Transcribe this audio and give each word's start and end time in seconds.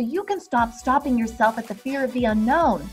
so 0.00 0.06
you 0.06 0.24
can 0.24 0.40
stop 0.40 0.72
stopping 0.72 1.18
yourself 1.18 1.58
at 1.58 1.68
the 1.68 1.74
fear 1.74 2.02
of 2.02 2.10
the 2.14 2.24
unknown 2.24 2.88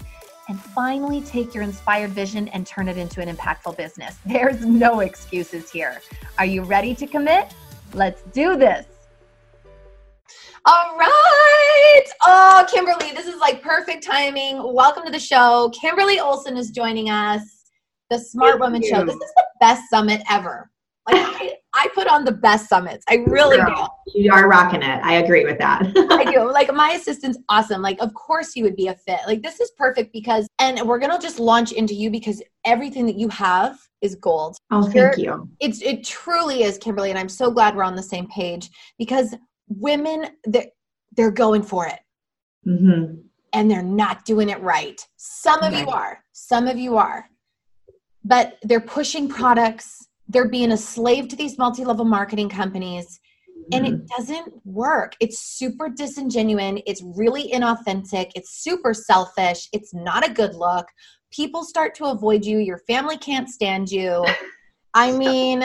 and 0.49 0.59
finally 0.59 1.21
take 1.21 1.53
your 1.53 1.63
inspired 1.63 2.09
vision 2.09 2.49
and 2.49 2.67
turn 2.67 2.89
it 2.89 2.97
into 2.97 3.21
an 3.21 3.33
impactful 3.33 3.77
business. 3.77 4.17
There's 4.25 4.65
no 4.65 4.99
excuses 4.99 5.71
here. 5.71 6.01
Are 6.37 6.45
you 6.45 6.63
ready 6.63 6.93
to 6.95 7.07
commit? 7.07 7.53
Let's 7.93 8.23
do 8.33 8.57
this. 8.57 8.85
All 10.65 10.97
right. 10.97 12.03
Oh, 12.23 12.67
Kimberly, 12.69 13.13
this 13.13 13.25
is 13.25 13.39
like 13.39 13.61
perfect 13.61 14.03
timing. 14.03 14.61
Welcome 14.73 15.05
to 15.05 15.11
the 15.11 15.17
show. 15.17 15.71
Kimberly 15.79 16.19
Olson 16.19 16.57
is 16.57 16.71
joining 16.71 17.09
us, 17.09 17.69
the 18.09 18.19
Smart 18.19 18.55
Thank 18.55 18.63
Woman 18.63 18.81
you. 18.81 18.89
Show. 18.89 19.05
This 19.05 19.15
is 19.15 19.33
the 19.37 19.45
best 19.61 19.89
summit 19.89 20.21
ever. 20.29 20.69
Like 21.09 21.53
I, 21.77 21.87
put 21.93 22.07
on 22.07 22.25
the 22.25 22.31
best 22.31 22.67
summits. 22.69 23.05
I 23.09 23.23
really 23.27 23.57
Girl, 23.57 23.95
do. 24.07 24.21
You 24.21 24.33
are 24.33 24.47
rocking 24.47 24.81
it. 24.81 24.99
I 25.03 25.15
agree 25.15 25.45
with 25.45 25.57
that. 25.59 25.83
I 25.95 26.31
do. 26.31 26.51
Like 26.57 26.73
my 26.73 26.91
assistant's 26.91 27.37
awesome. 27.49 27.81
Like 27.83 27.99
of 27.99 28.13
course 28.15 28.55
you 28.55 28.63
would 28.63 28.75
be 28.75 28.87
a 28.87 28.95
fit. 28.95 29.19
Like 29.27 29.43
this 29.43 29.59
is 29.59 29.71
perfect 29.77 30.11
because 30.11 30.47
and 30.59 30.81
we're 30.87 30.97
gonna 30.97 31.19
just 31.19 31.39
launch 31.39 31.71
into 31.71 31.93
you 31.93 32.09
because 32.09 32.41
everything 32.65 33.05
that 33.05 33.15
you 33.15 33.29
have 33.29 33.77
is 34.01 34.15
gold. 34.15 34.57
Oh, 34.71 34.83
thank 34.83 34.95
You're, 34.95 35.13
you. 35.17 35.49
It's 35.59 35.81
it 35.81 36.03
truly 36.03 36.63
is, 36.63 36.77
Kimberly, 36.79 37.09
and 37.11 37.19
I'm 37.19 37.29
so 37.29 37.51
glad 37.51 37.75
we're 37.75 37.83
on 37.83 37.95
the 37.95 38.01
same 38.03 38.27
page 38.27 38.69
because 38.97 39.35
women 39.67 40.27
they're, 40.45 40.67
they're 41.15 41.31
going 41.31 41.63
for 41.63 41.87
it. 41.87 41.99
Mm-hmm. 42.67 43.21
And 43.53 43.71
they're 43.71 43.83
not 43.83 44.25
doing 44.25 44.49
it 44.49 44.61
right. 44.61 44.99
Some 45.17 45.61
of 45.63 45.73
right. 45.73 45.85
you 45.85 45.89
are. 45.89 46.23
Some 46.33 46.67
of 46.67 46.77
you 46.77 46.97
are. 46.97 47.25
But 48.23 48.57
they're 48.63 48.81
pushing 48.81 49.29
products 49.29 50.06
they're 50.29 50.49
being 50.49 50.71
a 50.71 50.77
slave 50.77 51.27
to 51.29 51.35
these 51.35 51.57
multi-level 51.57 52.05
marketing 52.05 52.49
companies 52.49 53.19
and 53.73 53.85
it 53.85 53.93
mm-hmm. 53.93 54.05
doesn't 54.17 54.53
work. 54.65 55.15
It's 55.19 55.39
super 55.39 55.89
disingenuous. 55.89 56.81
It's 56.85 57.01
really 57.15 57.51
inauthentic. 57.51 58.31
It's 58.35 58.63
super 58.63 58.93
selfish. 58.93 59.67
It's 59.73 59.93
not 59.93 60.27
a 60.27 60.31
good 60.31 60.55
look. 60.55 60.87
People 61.31 61.63
start 61.63 61.93
to 61.95 62.05
avoid 62.05 62.45
you. 62.45 62.59
Your 62.59 62.79
family 62.87 63.17
can't 63.17 63.49
stand 63.49 63.89
you. 63.89 64.25
I 64.93 65.11
mean, 65.17 65.63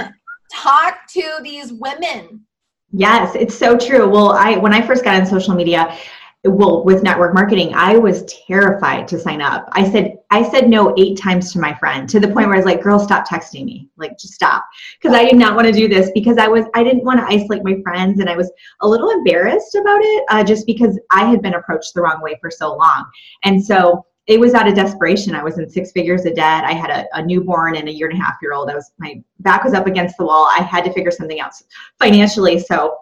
talk 0.53 0.99
to 1.11 1.39
these 1.43 1.73
women. 1.73 2.45
Yes, 2.93 3.35
it's 3.35 3.57
so 3.57 3.77
true. 3.77 4.09
Well, 4.09 4.33
I 4.33 4.59
when 4.59 4.75
I 4.75 4.87
first 4.87 5.03
got 5.03 5.19
on 5.19 5.27
social 5.27 5.55
media, 5.55 5.97
well 6.45 6.85
with 6.85 7.03
network 7.03 7.35
marketing 7.35 7.73
i 7.75 7.97
was 7.97 8.25
terrified 8.25 9.07
to 9.07 9.19
sign 9.19 9.41
up. 9.41 9.69
I 9.73 9.89
said 9.89 10.19
i 10.31 10.43
said 10.43 10.69
no 10.69 10.95
eight 10.99 11.17
times 11.17 11.53
to 11.53 11.61
my 11.61 11.73
friend 11.75 12.09
to 12.09 12.19
the 12.19 12.27
point 12.27 12.49
where 12.49 12.55
i 12.55 12.59
was 12.59 12.67
like 12.67 12.83
girl 12.83 12.99
stop 12.99 13.27
texting 13.27 13.65
me. 13.65 13.89
Like 13.97 14.19
just 14.19 14.35
stop. 14.35 14.65
Because 15.01 15.17
i 15.17 15.25
did 15.25 15.37
not 15.37 15.55
want 15.55 15.67
to 15.69 15.73
do 15.73 15.89
this 15.89 16.11
because 16.15 16.39
i 16.39 16.49
was 16.49 16.65
i 16.75 16.83
didn't 16.83 17.05
want 17.05 17.21
to 17.21 17.27
isolate 17.27 17.65
my 17.65 17.81
friends 17.83 18.21
and 18.21 18.29
i 18.29 18.37
was 18.37 18.51
a 18.81 18.89
little 18.89 19.11
embarrassed 19.11 19.75
about 19.75 20.01
it 20.03 20.25
uh, 20.31 20.43
just 20.43 20.67
because 20.67 20.99
i 21.11 21.25
had 21.25 21.43
been 21.43 21.55
approached 21.55 21.95
the 21.95 22.01
wrong 22.01 22.21
way 22.23 22.37
for 22.41 22.51
so 22.51 22.75
long. 22.77 23.05
And 23.45 23.65
so 23.65 24.05
it 24.27 24.39
was 24.39 24.55
out 24.55 24.69
of 24.69 24.75
desperation. 24.75 25.35
I 25.35 25.43
was 25.43 25.59
in 25.59 25.69
six 25.69 25.91
figures 25.91 26.25
of 26.27 26.37
debt. 26.37 26.65
I 26.65 26.73
had 26.73 26.91
a, 26.91 27.07
a 27.17 27.25
newborn 27.25 27.77
and 27.77 27.89
a 27.89 27.93
year 27.93 28.09
and 28.09 28.19
a 28.19 28.23
half 28.23 28.37
year 28.41 28.53
old. 28.53 28.71
I 28.71 28.75
was 28.75 28.93
my 28.99 29.21
back 29.41 29.65
was 29.65 29.75
up 29.75 29.87
against 29.87 30.17
the 30.17 30.25
wall. 30.25 30.47
I 30.49 30.63
had 30.63 30.85
to 30.85 30.93
figure 30.93 31.11
something 31.11 31.41
out 31.41 31.53
financially. 31.99 32.59
So 32.61 32.97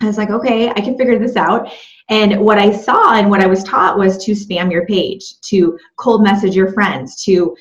I 0.00 0.06
was 0.06 0.16
like, 0.16 0.30
okay, 0.30 0.70
I 0.70 0.80
can 0.80 0.96
figure 0.96 1.18
this 1.18 1.36
out. 1.36 1.72
And 2.08 2.40
what 2.40 2.58
I 2.58 2.72
saw 2.72 3.14
and 3.14 3.28
what 3.28 3.42
I 3.42 3.46
was 3.46 3.62
taught 3.62 3.98
was 3.98 4.22
to 4.24 4.32
spam 4.32 4.70
your 4.70 4.86
page, 4.86 5.40
to 5.42 5.78
cold 5.96 6.22
message 6.22 6.56
your 6.56 6.72
friends, 6.72 7.22
to 7.24 7.54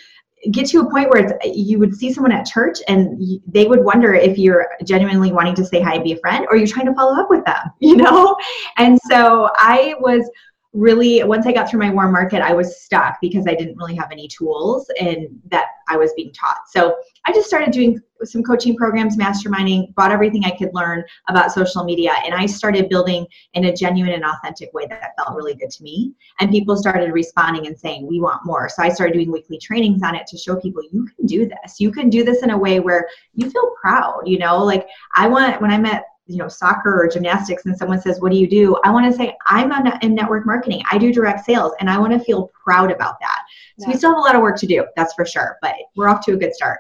get 0.52 0.66
to 0.68 0.80
a 0.80 0.90
point 0.90 1.10
where 1.10 1.38
you 1.44 1.78
would 1.80 1.94
see 1.94 2.14
someone 2.14 2.32
at 2.32 2.46
church 2.46 2.78
and 2.88 3.42
they 3.46 3.68
would 3.68 3.84
wonder 3.84 4.14
if 4.14 4.38
you're 4.38 4.70
genuinely 4.86 5.34
wanting 5.34 5.54
to 5.56 5.66
say 5.66 5.82
hi 5.82 5.96
and 5.96 6.04
be 6.04 6.14
a 6.14 6.18
friend 6.18 6.48
or 6.50 6.56
you're 6.56 6.66
trying 6.66 6.86
to 6.86 6.94
follow 6.94 7.20
up 7.20 7.30
with 7.30 7.44
them, 7.44 7.58
you 7.80 7.98
know? 7.98 8.38
And 8.78 8.98
so 9.10 9.50
I 9.58 9.96
was 10.00 10.30
really 10.74 11.24
once 11.24 11.48
i 11.48 11.52
got 11.52 11.68
through 11.68 11.80
my 11.80 11.90
warm 11.90 12.12
market 12.12 12.44
i 12.44 12.54
was 12.54 12.80
stuck 12.80 13.20
because 13.22 13.48
i 13.48 13.56
didn't 13.56 13.76
really 13.76 13.96
have 13.96 14.12
any 14.12 14.28
tools 14.28 14.88
and 15.02 15.28
that 15.50 15.70
i 15.88 15.98
was 15.98 16.14
being 16.14 16.32
taught 16.32 16.60
so 16.70 16.96
i 17.30 17.34
just 17.34 17.48
started 17.48 17.72
doing 17.72 18.00
some 18.24 18.44
coaching 18.44 18.76
programs 18.76 19.16
masterminding 19.16 19.94
bought 19.96 20.12
everything 20.12 20.44
i 20.46 20.52
could 20.52 20.70
learn 20.74 21.04
about 21.28 21.52
social 21.52 21.84
media 21.84 22.14
and 22.26 22.34
i 22.34 22.46
started 22.46 22.90
building 22.90 23.26
in 23.54 23.66
a 23.66 23.76
genuine 23.76 24.14
and 24.14 24.26
authentic 24.26 24.74
way 24.74 24.86
that 24.88 25.14
felt 25.18 25.36
really 25.36 25.56
good 25.56 25.70
to 25.70 25.84
me. 25.84 26.14
And 26.40 26.52
people 26.52 26.76
started 26.76 27.12
responding 27.12 27.68
and 27.68 27.78
saying 27.78 28.08
we 28.08 28.20
want 28.20 28.46
more. 28.46 28.70
So 28.70 28.84
i 28.84 28.90
started 28.90 29.14
doing 29.14 29.32
weekly 29.32 29.58
trainings 29.58 30.02
on 30.04 30.16
it 30.16 30.28
to 30.28 30.38
show 30.38 30.56
people 30.56 30.84
you 30.92 31.08
can 31.16 31.26
do 31.26 31.48
this. 31.48 31.80
You 31.80 31.92
can 31.92 32.10
do 32.10 32.24
this 32.24 32.44
in 32.44 32.52
a 32.52 32.58
way 32.58 32.80
where 32.80 33.08
you 33.34 33.50
feel 33.50 33.72
proud 33.80 34.24
you 34.26 34.40
know? 34.40 34.64
Like 34.64 34.88
i 35.16 35.28
want 35.28 35.62
when 35.62 35.72
i 35.72 35.78
met 35.78 36.06
you 36.28 36.38
know 36.38 36.48
soccer 36.48 37.02
or 37.02 37.08
gymnastics 37.08 37.66
and 37.66 37.76
someone 37.76 38.00
says 38.00 38.20
what 38.20 38.32
do 38.32 38.38
you 38.38 38.48
do? 38.48 38.78
I 38.84 38.92
want 38.92 39.12
to 39.12 39.18
say 39.18 39.36
i'm 39.48 39.72
in 40.02 40.16
network 40.16 40.46
marketing. 40.46 40.84
I 40.92 40.98
do 40.98 41.12
direct 41.12 41.46
sales 41.46 41.74
and 41.80 41.90
i 41.90 41.98
want 41.98 42.14
to 42.14 42.20
feel 42.20 42.52
proud 42.64 42.92
about 42.92 43.20
that. 43.20 43.42
So 43.80 43.86
yeah. 43.88 43.94
we 43.94 43.98
still 43.98 44.12
have 44.12 44.20
a 44.20 44.22
lot 44.22 44.36
of 44.36 44.42
work 44.42 44.58
to 44.60 44.68
do 44.68 44.86
that's 44.96 45.14
for 45.14 45.26
sure 45.26 45.58
but 45.62 45.76
we're 45.96 46.10
off 46.10 46.24
to 46.26 46.34
a 46.34 46.38
good 46.38 46.54
start 46.54 46.80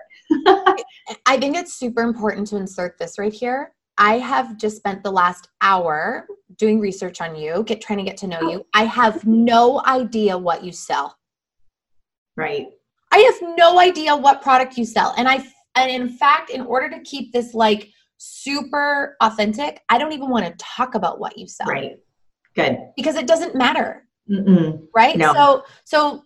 i 1.26 1.38
think 1.38 1.56
it's 1.56 1.74
super 1.74 2.02
important 2.02 2.48
to 2.48 2.58
insert 2.58 2.98
this 2.98 3.18
right 3.18 3.34
here 3.34 3.74
i 3.98 4.18
have 4.18 4.58
just 4.58 4.78
spent 4.78 5.04
the 5.04 5.12
last 5.12 5.50
hour 5.62 6.28
doing 6.58 6.80
research 6.80 7.22
on 7.22 7.36
you 7.36 7.64
get 7.64 7.82
trying 7.82 7.98
to 7.98 8.06
get 8.06 8.18
to 8.18 8.28
know 8.28 8.42
you 8.42 8.66
i 8.74 8.84
have 8.84 9.26
no 9.26 9.82
idea 9.86 10.38
what 10.38 10.64
you 10.64 10.72
sell 10.72 11.18
right 12.36 12.68
i 13.12 13.18
have 13.18 13.58
no 13.58 13.80
idea 13.80 14.16
what 14.16 14.42
product 14.42 14.78
you 14.78 14.86
sell 14.86 15.14
and 15.18 15.28
i 15.28 15.44
and 15.76 15.90
in 15.90 16.10
fact 16.10 16.50
in 16.50 16.62
order 16.62 16.90
to 16.90 17.00
keep 17.02 17.34
this 17.34 17.54
like 17.54 17.92
super 18.20 19.16
authentic, 19.22 19.82
I 19.90 19.98
don't 19.98 20.12
even 20.12 20.30
want 20.30 20.46
to 20.46 20.54
talk 20.58 20.94
about 20.94 21.20
what 21.20 21.38
you 21.38 21.48
sell. 21.48 21.68
Right. 21.68 21.98
Good. 22.56 22.78
Because 22.96 23.16
it 23.16 23.26
doesn't 23.26 23.56
matter. 23.56 24.06
Mm-mm. 24.30 24.86
Right. 24.94 25.18
No. 25.18 25.34
So, 25.34 25.64
so 25.86 26.24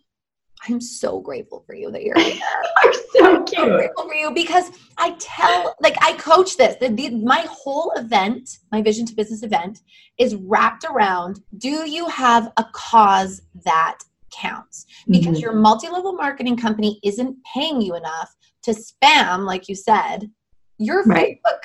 I'm 0.68 0.80
so 0.80 1.20
grateful 1.20 1.64
for 1.66 1.76
you 1.76 1.92
that 1.92 2.04
you're 2.04 2.18
here. 2.20 2.42
I'm 2.78 2.94
so 3.14 3.44
cute. 3.44 3.60
I'm 3.60 3.70
grateful 3.70 4.08
for 4.08 4.14
you 4.14 4.32
because 4.32 4.72
I 4.98 5.16
tell, 5.20 5.76
like, 5.82 5.96
I 6.02 6.14
coach 6.14 6.58
this. 6.58 6.76
The, 6.80 6.90
the, 6.90 7.10
my 7.12 7.46
whole 7.50 7.92
event, 7.96 8.60
my 8.72 8.82
vision 8.82 9.06
to 9.08 9.16
business 9.16 9.44
event, 9.44 9.82
is 10.18 10.36
wrapped 10.36 10.86
around 10.86 11.42
do 11.58 11.90
you 11.90 12.08
have 12.08 12.52
a 12.58 12.66
cause 12.74 13.42
that 13.66 14.00
counts? 14.32 14.86
Because 15.08 15.36
mm-hmm. 15.36 15.42
your 15.42 15.54
multi 15.54 15.90
level 15.90 16.14
marketing 16.14 16.58
company 16.58 17.00
isn't 17.04 17.38
paying 17.54 17.82
you 17.82 17.96
enough 17.96 18.34
to 18.64 18.72
spam, 18.72 19.46
like 19.46 19.68
you 19.68 19.76
said, 19.76 20.30
your 20.78 21.04
right. 21.04 21.40
Facebook 21.44 21.60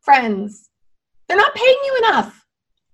friends. 0.00 0.70
They're 1.28 1.36
not 1.36 1.54
paying 1.54 1.76
you 1.84 1.96
enough. 1.98 2.46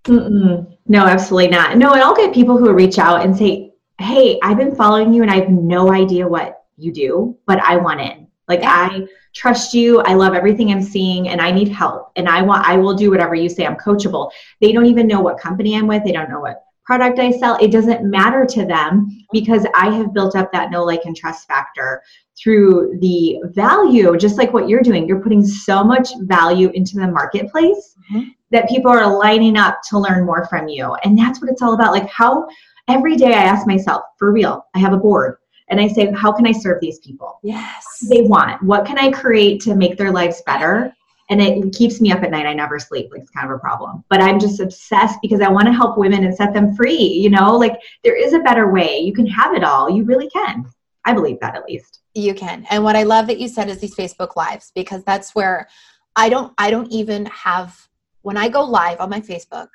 Mm-mm. 0.04 0.76
No, 0.86 1.06
absolutely 1.06 1.48
not. 1.50 1.78
No, 1.78 1.92
and 1.92 2.02
I'll 2.02 2.16
get 2.16 2.34
people 2.34 2.58
who 2.58 2.72
reach 2.72 2.98
out 2.98 3.24
and 3.24 3.36
say, 3.36 3.73
Hey, 3.98 4.38
I've 4.42 4.56
been 4.56 4.74
following 4.74 5.12
you 5.12 5.22
and 5.22 5.30
I 5.30 5.36
have 5.36 5.50
no 5.50 5.92
idea 5.92 6.26
what 6.26 6.64
you 6.76 6.92
do, 6.92 7.38
but 7.46 7.60
I 7.60 7.76
want 7.76 8.00
in. 8.00 8.26
Like 8.48 8.60
yeah. 8.60 8.88
I 8.90 9.06
trust 9.34 9.74
you. 9.74 10.00
I 10.00 10.14
love 10.14 10.34
everything 10.34 10.70
I'm 10.70 10.82
seeing 10.82 11.28
and 11.28 11.40
I 11.40 11.50
need 11.50 11.68
help. 11.68 12.12
And 12.16 12.28
I 12.28 12.42
want 12.42 12.66
I 12.66 12.76
will 12.76 12.94
do 12.94 13.10
whatever 13.10 13.34
you 13.34 13.48
say. 13.48 13.66
I'm 13.66 13.76
coachable. 13.76 14.30
They 14.60 14.72
don't 14.72 14.86
even 14.86 15.06
know 15.06 15.20
what 15.20 15.38
company 15.38 15.76
I'm 15.76 15.86
with. 15.86 16.04
They 16.04 16.12
don't 16.12 16.30
know 16.30 16.40
what 16.40 16.64
product 16.84 17.18
I 17.18 17.30
sell. 17.30 17.56
It 17.56 17.72
doesn't 17.72 18.08
matter 18.08 18.44
to 18.44 18.64
them 18.64 19.08
because 19.32 19.66
I 19.74 19.90
have 19.90 20.12
built 20.12 20.36
up 20.36 20.52
that 20.52 20.70
know, 20.70 20.84
like, 20.84 21.04
and 21.04 21.16
trust 21.16 21.48
factor 21.48 22.02
through 22.38 22.98
the 23.00 23.40
value, 23.54 24.16
just 24.18 24.38
like 24.38 24.52
what 24.52 24.68
you're 24.68 24.82
doing. 24.82 25.08
You're 25.08 25.22
putting 25.22 25.44
so 25.44 25.82
much 25.82 26.10
value 26.22 26.70
into 26.74 26.96
the 26.96 27.08
marketplace 27.08 27.96
mm-hmm. 28.12 28.28
that 28.50 28.68
people 28.68 28.90
are 28.90 29.18
lining 29.18 29.56
up 29.56 29.78
to 29.88 29.98
learn 29.98 30.26
more 30.26 30.46
from 30.46 30.68
you. 30.68 30.94
And 31.04 31.18
that's 31.18 31.40
what 31.40 31.50
it's 31.50 31.62
all 31.62 31.74
about. 31.74 31.92
Like, 31.92 32.08
how 32.08 32.46
every 32.88 33.16
day 33.16 33.34
I 33.34 33.42
ask 33.44 33.66
myself, 33.66 34.02
for 34.18 34.32
real, 34.32 34.66
I 34.74 34.78
have 34.78 34.92
a 34.92 34.98
board. 34.98 35.36
And 35.68 35.80
I 35.80 35.88
say, 35.88 36.12
how 36.12 36.30
can 36.30 36.46
I 36.46 36.52
serve 36.52 36.80
these 36.80 36.98
people? 36.98 37.38
Yes. 37.42 37.84
They 38.10 38.20
want. 38.22 38.62
What 38.62 38.84
can 38.84 38.98
I 38.98 39.10
create 39.10 39.60
to 39.62 39.74
make 39.74 39.96
their 39.96 40.12
lives 40.12 40.42
better? 40.44 40.94
and 41.30 41.40
it 41.40 41.72
keeps 41.74 42.00
me 42.00 42.12
up 42.12 42.22
at 42.22 42.30
night. 42.30 42.46
I 42.46 42.52
never 42.52 42.78
sleep. 42.78 43.08
Like 43.10 43.22
it's 43.22 43.30
kind 43.30 43.50
of 43.50 43.56
a 43.56 43.58
problem. 43.58 44.04
But 44.08 44.20
I'm 44.20 44.38
just 44.38 44.60
obsessed 44.60 45.18
because 45.22 45.40
I 45.40 45.48
want 45.48 45.66
to 45.66 45.72
help 45.72 45.96
women 45.96 46.24
and 46.24 46.34
set 46.34 46.52
them 46.52 46.74
free. 46.74 46.98
You 46.98 47.30
know, 47.30 47.56
like 47.56 47.78
there 48.02 48.16
is 48.16 48.34
a 48.34 48.40
better 48.40 48.70
way. 48.70 48.98
You 48.98 49.12
can 49.12 49.26
have 49.26 49.54
it 49.54 49.64
all. 49.64 49.88
You 49.88 50.04
really 50.04 50.28
can. 50.28 50.66
I 51.04 51.12
believe 51.12 51.40
that 51.40 51.56
at 51.56 51.64
least. 51.64 52.00
You 52.14 52.34
can. 52.34 52.66
And 52.70 52.84
what 52.84 52.96
I 52.96 53.02
love 53.02 53.26
that 53.26 53.40
you 53.40 53.48
said 53.48 53.68
is 53.68 53.78
these 53.78 53.94
Facebook 53.94 54.36
lives 54.36 54.70
because 54.74 55.02
that's 55.04 55.34
where 55.34 55.68
I 56.16 56.28
don't 56.28 56.52
I 56.58 56.70
don't 56.70 56.90
even 56.92 57.26
have 57.26 57.88
when 58.22 58.36
I 58.36 58.48
go 58.48 58.62
live 58.62 59.00
on 59.00 59.10
my 59.10 59.20
Facebook, 59.20 59.68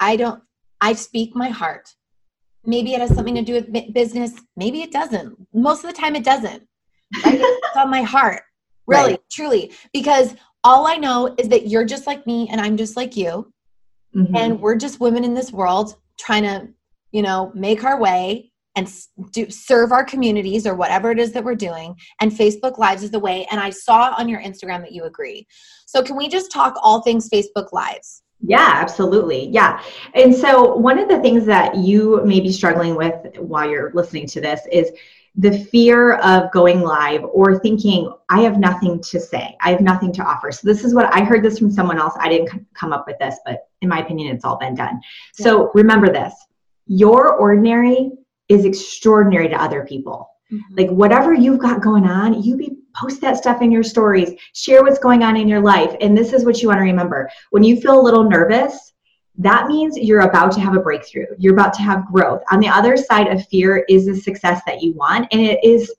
I 0.00 0.16
don't 0.16 0.42
I 0.80 0.94
speak 0.94 1.34
my 1.34 1.48
heart. 1.48 1.94
Maybe 2.66 2.94
it 2.94 3.00
has 3.00 3.14
something 3.14 3.34
to 3.34 3.42
do 3.42 3.54
with 3.54 3.92
business. 3.92 4.32
Maybe 4.56 4.82
it 4.82 4.92
doesn't. 4.92 5.36
Most 5.52 5.84
of 5.84 5.90
the 5.90 5.96
time 5.96 6.16
it 6.16 6.24
doesn't. 6.24 6.62
Right? 7.24 7.40
it's 7.40 7.76
on 7.76 7.90
my 7.90 8.02
heart. 8.02 8.42
Really 8.86 9.12
right. 9.12 9.20
truly. 9.32 9.72
Because 9.94 10.34
all 10.62 10.86
i 10.86 10.96
know 10.96 11.34
is 11.38 11.48
that 11.48 11.68
you're 11.68 11.86
just 11.86 12.06
like 12.06 12.26
me 12.26 12.48
and 12.50 12.60
i'm 12.60 12.76
just 12.76 12.96
like 12.96 13.16
you. 13.16 13.50
Mm-hmm. 14.14 14.36
and 14.36 14.60
we're 14.60 14.76
just 14.76 15.00
women 15.00 15.24
in 15.24 15.32
this 15.32 15.50
world 15.50 15.96
trying 16.20 16.42
to 16.42 16.68
you 17.12 17.22
know 17.22 17.50
make 17.54 17.82
our 17.82 17.98
way 17.98 18.52
and 18.76 18.92
do, 19.32 19.50
serve 19.50 19.90
our 19.90 20.04
communities 20.04 20.66
or 20.66 20.74
whatever 20.74 21.10
it 21.10 21.18
is 21.18 21.32
that 21.32 21.44
we're 21.44 21.54
doing. 21.54 21.96
And 22.20 22.30
facebook 22.30 22.76
lives 22.76 23.02
is 23.02 23.10
the 23.10 23.18
way. 23.18 23.46
And 23.50 23.58
i 23.58 23.70
saw 23.70 24.14
on 24.18 24.28
your 24.28 24.42
instagram 24.42 24.82
that 24.82 24.92
you 24.92 25.04
agree. 25.04 25.46
So 25.86 26.02
can 26.02 26.16
we 26.16 26.28
just 26.28 26.52
talk 26.52 26.74
all 26.82 27.00
things 27.00 27.30
facebook 27.30 27.72
lives 27.72 28.22
yeah, 28.46 28.72
absolutely. 28.74 29.48
Yeah. 29.48 29.82
And 30.14 30.34
so, 30.34 30.76
one 30.76 30.98
of 30.98 31.08
the 31.08 31.20
things 31.20 31.46
that 31.46 31.76
you 31.76 32.22
may 32.24 32.40
be 32.40 32.52
struggling 32.52 32.94
with 32.94 33.38
while 33.38 33.68
you're 33.68 33.90
listening 33.94 34.26
to 34.28 34.40
this 34.40 34.60
is 34.70 34.90
the 35.36 35.64
fear 35.64 36.14
of 36.16 36.52
going 36.52 36.82
live 36.82 37.24
or 37.24 37.58
thinking, 37.58 38.12
I 38.28 38.42
have 38.42 38.58
nothing 38.58 39.02
to 39.02 39.18
say, 39.18 39.56
I 39.60 39.70
have 39.70 39.80
nothing 39.80 40.12
to 40.12 40.22
offer. 40.22 40.52
So, 40.52 40.66
this 40.66 40.84
is 40.84 40.94
what 40.94 41.12
I 41.14 41.24
heard 41.24 41.42
this 41.42 41.58
from 41.58 41.70
someone 41.70 41.98
else. 41.98 42.14
I 42.20 42.28
didn't 42.28 42.66
come 42.74 42.92
up 42.92 43.06
with 43.06 43.18
this, 43.18 43.36
but 43.46 43.68
in 43.80 43.88
my 43.88 44.00
opinion, 44.00 44.34
it's 44.34 44.44
all 44.44 44.58
been 44.58 44.74
done. 44.74 45.00
Yeah. 45.38 45.44
So, 45.44 45.70
remember 45.74 46.12
this 46.12 46.34
your 46.86 47.34
ordinary 47.36 48.10
is 48.50 48.66
extraordinary 48.66 49.48
to 49.48 49.56
other 49.56 49.86
people. 49.86 50.33
Mm-hmm. 50.52 50.74
Like, 50.76 50.90
whatever 50.90 51.32
you've 51.32 51.58
got 51.58 51.80
going 51.82 52.06
on, 52.06 52.42
you 52.42 52.56
be 52.56 52.76
post 52.94 53.20
that 53.20 53.36
stuff 53.36 53.60
in 53.60 53.72
your 53.72 53.82
stories, 53.82 54.32
share 54.54 54.82
what's 54.82 54.98
going 54.98 55.22
on 55.22 55.36
in 55.36 55.48
your 55.48 55.60
life. 55.60 55.96
And 56.00 56.16
this 56.16 56.32
is 56.32 56.44
what 56.44 56.62
you 56.62 56.68
want 56.68 56.78
to 56.78 56.84
remember. 56.84 57.28
When 57.50 57.64
you 57.64 57.80
feel 57.80 58.00
a 58.00 58.02
little 58.02 58.24
nervous, 58.24 58.92
that 59.36 59.66
means 59.66 59.96
you're 59.96 60.20
about 60.20 60.52
to 60.52 60.60
have 60.60 60.76
a 60.76 60.80
breakthrough. 60.80 61.26
You're 61.38 61.54
about 61.54 61.74
to 61.74 61.82
have 61.82 62.06
growth. 62.06 62.42
On 62.52 62.60
the 62.60 62.68
other 62.68 62.96
side 62.96 63.26
of 63.26 63.46
fear 63.48 63.84
is 63.88 64.06
the 64.06 64.14
success 64.14 64.62
that 64.66 64.80
you 64.80 64.92
want. 64.92 65.26
And 65.32 65.40
it 65.40 65.58
is, 65.64 65.92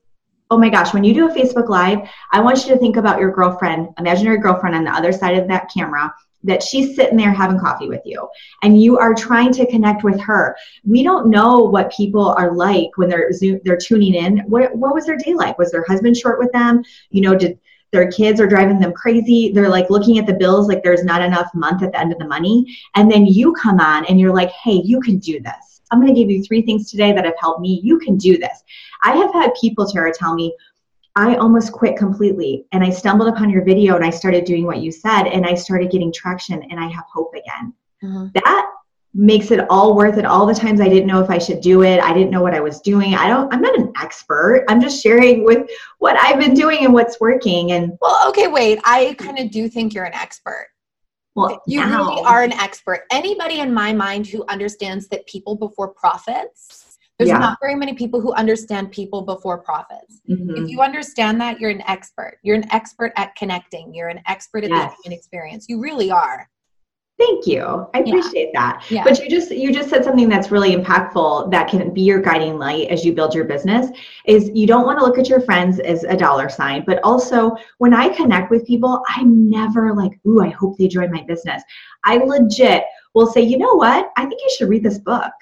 oh 0.50 0.58
my 0.58 0.70
gosh, 0.70 0.94
when 0.94 1.04
you 1.04 1.12
do 1.12 1.28
a 1.28 1.34
Facebook 1.34 1.68
Live, 1.68 2.08
I 2.32 2.40
want 2.40 2.64
you 2.64 2.72
to 2.72 2.80
think 2.80 2.96
about 2.96 3.20
your 3.20 3.30
girlfriend, 3.30 3.88
imaginary 3.98 4.38
girlfriend 4.38 4.74
on 4.74 4.84
the 4.84 4.90
other 4.90 5.12
side 5.12 5.36
of 5.36 5.48
that 5.48 5.70
camera 5.70 6.14
that 6.46 6.62
she's 6.62 6.96
sitting 6.96 7.16
there 7.16 7.32
having 7.32 7.58
coffee 7.58 7.88
with 7.88 8.02
you 8.04 8.28
and 8.62 8.80
you 8.80 8.98
are 8.98 9.14
trying 9.14 9.52
to 9.52 9.70
connect 9.70 10.04
with 10.04 10.20
her. 10.20 10.56
We 10.84 11.02
don't 11.02 11.28
know 11.28 11.58
what 11.58 11.92
people 11.92 12.28
are 12.30 12.54
like 12.54 12.96
when 12.96 13.08
they're 13.08 13.32
zoom, 13.32 13.60
they're 13.64 13.76
tuning 13.76 14.14
in. 14.14 14.38
What, 14.46 14.74
what 14.74 14.94
was 14.94 15.06
their 15.06 15.18
day 15.18 15.34
like? 15.34 15.58
Was 15.58 15.70
their 15.70 15.84
husband 15.84 16.16
short 16.16 16.38
with 16.38 16.52
them? 16.52 16.82
You 17.10 17.20
know 17.22 17.36
did 17.36 17.58
their 17.92 18.10
kids 18.10 18.40
are 18.40 18.48
driving 18.48 18.80
them 18.80 18.92
crazy? 18.92 19.52
They're 19.52 19.68
like 19.68 19.90
looking 19.90 20.18
at 20.18 20.26
the 20.26 20.34
bills 20.34 20.68
like 20.68 20.82
there's 20.82 21.04
not 21.04 21.22
enough 21.22 21.48
month 21.54 21.82
at 21.82 21.92
the 21.92 22.00
end 22.00 22.12
of 22.12 22.18
the 22.18 22.26
money. 22.26 22.78
And 22.94 23.10
then 23.10 23.26
you 23.26 23.52
come 23.52 23.80
on 23.80 24.04
and 24.06 24.18
you're 24.18 24.34
like 24.34 24.50
hey 24.50 24.82
you 24.84 25.00
can 25.00 25.18
do 25.18 25.40
this. 25.40 25.76
I'm 25.90 26.00
going 26.00 26.12
to 26.12 26.20
give 26.20 26.30
you 26.30 26.42
three 26.42 26.62
things 26.62 26.90
today 26.90 27.12
that 27.12 27.24
have 27.24 27.34
helped 27.38 27.60
me. 27.60 27.80
You 27.82 27.98
can 27.98 28.16
do 28.16 28.38
this. 28.38 28.64
I 29.02 29.16
have 29.16 29.32
had 29.32 29.54
people 29.60 29.86
tara 29.86 30.12
tell 30.12 30.34
me 30.34 30.52
I 31.16 31.36
almost 31.36 31.72
quit 31.72 31.96
completely. 31.96 32.66
And 32.72 32.84
I 32.84 32.90
stumbled 32.90 33.28
upon 33.28 33.50
your 33.50 33.64
video 33.64 33.96
and 33.96 34.04
I 34.04 34.10
started 34.10 34.44
doing 34.44 34.66
what 34.66 34.78
you 34.78 34.92
said 34.92 35.24
and 35.24 35.46
I 35.46 35.54
started 35.54 35.90
getting 35.90 36.12
traction 36.12 36.62
and 36.70 36.78
I 36.78 36.88
have 36.88 37.04
hope 37.12 37.32
again. 37.34 37.72
Mm-hmm. 38.04 38.26
That 38.34 38.72
makes 39.14 39.50
it 39.50 39.66
all 39.70 39.96
worth 39.96 40.18
it 40.18 40.26
all 40.26 40.44
the 40.44 40.54
times 40.54 40.78
I 40.78 40.90
didn't 40.90 41.06
know 41.06 41.22
if 41.22 41.30
I 41.30 41.38
should 41.38 41.62
do 41.62 41.82
it. 41.82 42.00
I 42.00 42.12
didn't 42.12 42.30
know 42.30 42.42
what 42.42 42.52
I 42.52 42.60
was 42.60 42.80
doing. 42.82 43.14
I 43.14 43.28
don't 43.28 43.52
I'm 43.52 43.62
not 43.62 43.78
an 43.78 43.90
expert. 43.98 44.66
I'm 44.68 44.78
just 44.78 45.02
sharing 45.02 45.44
with 45.44 45.70
what 45.98 46.16
I've 46.22 46.38
been 46.38 46.52
doing 46.52 46.84
and 46.84 46.92
what's 46.92 47.18
working 47.18 47.72
and 47.72 47.96
Well, 48.02 48.28
okay, 48.28 48.48
wait. 48.48 48.78
I 48.84 49.16
kind 49.18 49.38
of 49.38 49.50
do 49.50 49.70
think 49.70 49.94
you're 49.94 50.04
an 50.04 50.14
expert. 50.14 50.68
Well, 51.34 51.62
you 51.66 51.80
now. 51.80 52.08
really 52.08 52.22
are 52.24 52.42
an 52.42 52.52
expert. 52.52 53.04
Anybody 53.10 53.60
in 53.60 53.72
my 53.72 53.92
mind 53.92 54.26
who 54.26 54.44
understands 54.48 55.08
that 55.08 55.26
people 55.26 55.54
before 55.54 55.88
profits 55.88 56.85
there's 57.18 57.30
yeah. 57.30 57.38
not 57.38 57.58
very 57.60 57.74
many 57.74 57.94
people 57.94 58.20
who 58.20 58.32
understand 58.34 58.90
people 58.90 59.22
before 59.22 59.58
profits. 59.58 60.20
Mm-hmm. 60.28 60.64
If 60.64 60.70
you 60.70 60.82
understand 60.82 61.40
that, 61.40 61.58
you're 61.58 61.70
an 61.70 61.82
expert. 61.88 62.38
You're 62.42 62.56
an 62.56 62.70
expert 62.72 63.12
at 63.16 63.34
connecting. 63.36 63.94
You're 63.94 64.08
an 64.08 64.20
expert 64.26 64.64
at 64.64 64.70
yes. 64.70 64.94
the 64.94 65.02
human 65.02 65.18
experience. 65.18 65.66
You 65.68 65.80
really 65.80 66.10
are. 66.10 66.48
Thank 67.18 67.46
you. 67.46 67.88
I 67.94 68.00
appreciate 68.00 68.50
yeah. 68.52 68.60
that. 68.60 68.90
Yeah. 68.90 69.02
But 69.02 69.18
you 69.18 69.30
just 69.30 69.50
you 69.50 69.72
just 69.72 69.88
said 69.88 70.04
something 70.04 70.28
that's 70.28 70.50
really 70.50 70.76
impactful 70.76 71.50
that 71.50 71.66
can 71.66 71.94
be 71.94 72.02
your 72.02 72.20
guiding 72.20 72.58
light 72.58 72.88
as 72.90 73.06
you 73.06 73.14
build 73.14 73.34
your 73.34 73.44
business 73.44 73.90
is 74.26 74.50
you 74.52 74.66
don't 74.66 74.84
want 74.84 74.98
to 74.98 75.04
look 75.04 75.16
at 75.16 75.26
your 75.26 75.40
friends 75.40 75.80
as 75.80 76.04
a 76.04 76.14
dollar 76.14 76.50
sign, 76.50 76.84
but 76.86 77.00
also 77.02 77.56
when 77.78 77.94
I 77.94 78.10
connect 78.10 78.50
with 78.50 78.66
people, 78.66 79.02
I'm 79.16 79.48
never 79.48 79.94
like, 79.94 80.20
"Ooh, 80.26 80.42
I 80.42 80.50
hope 80.50 80.76
they 80.76 80.88
join 80.88 81.10
my 81.10 81.22
business." 81.22 81.62
I 82.04 82.18
legit 82.18 82.84
will 83.14 83.26
say, 83.26 83.40
"You 83.40 83.56
know 83.56 83.74
what? 83.74 84.10
I 84.18 84.26
think 84.26 84.42
you 84.42 84.50
should 84.50 84.68
read 84.68 84.82
this 84.82 84.98
book." 84.98 85.32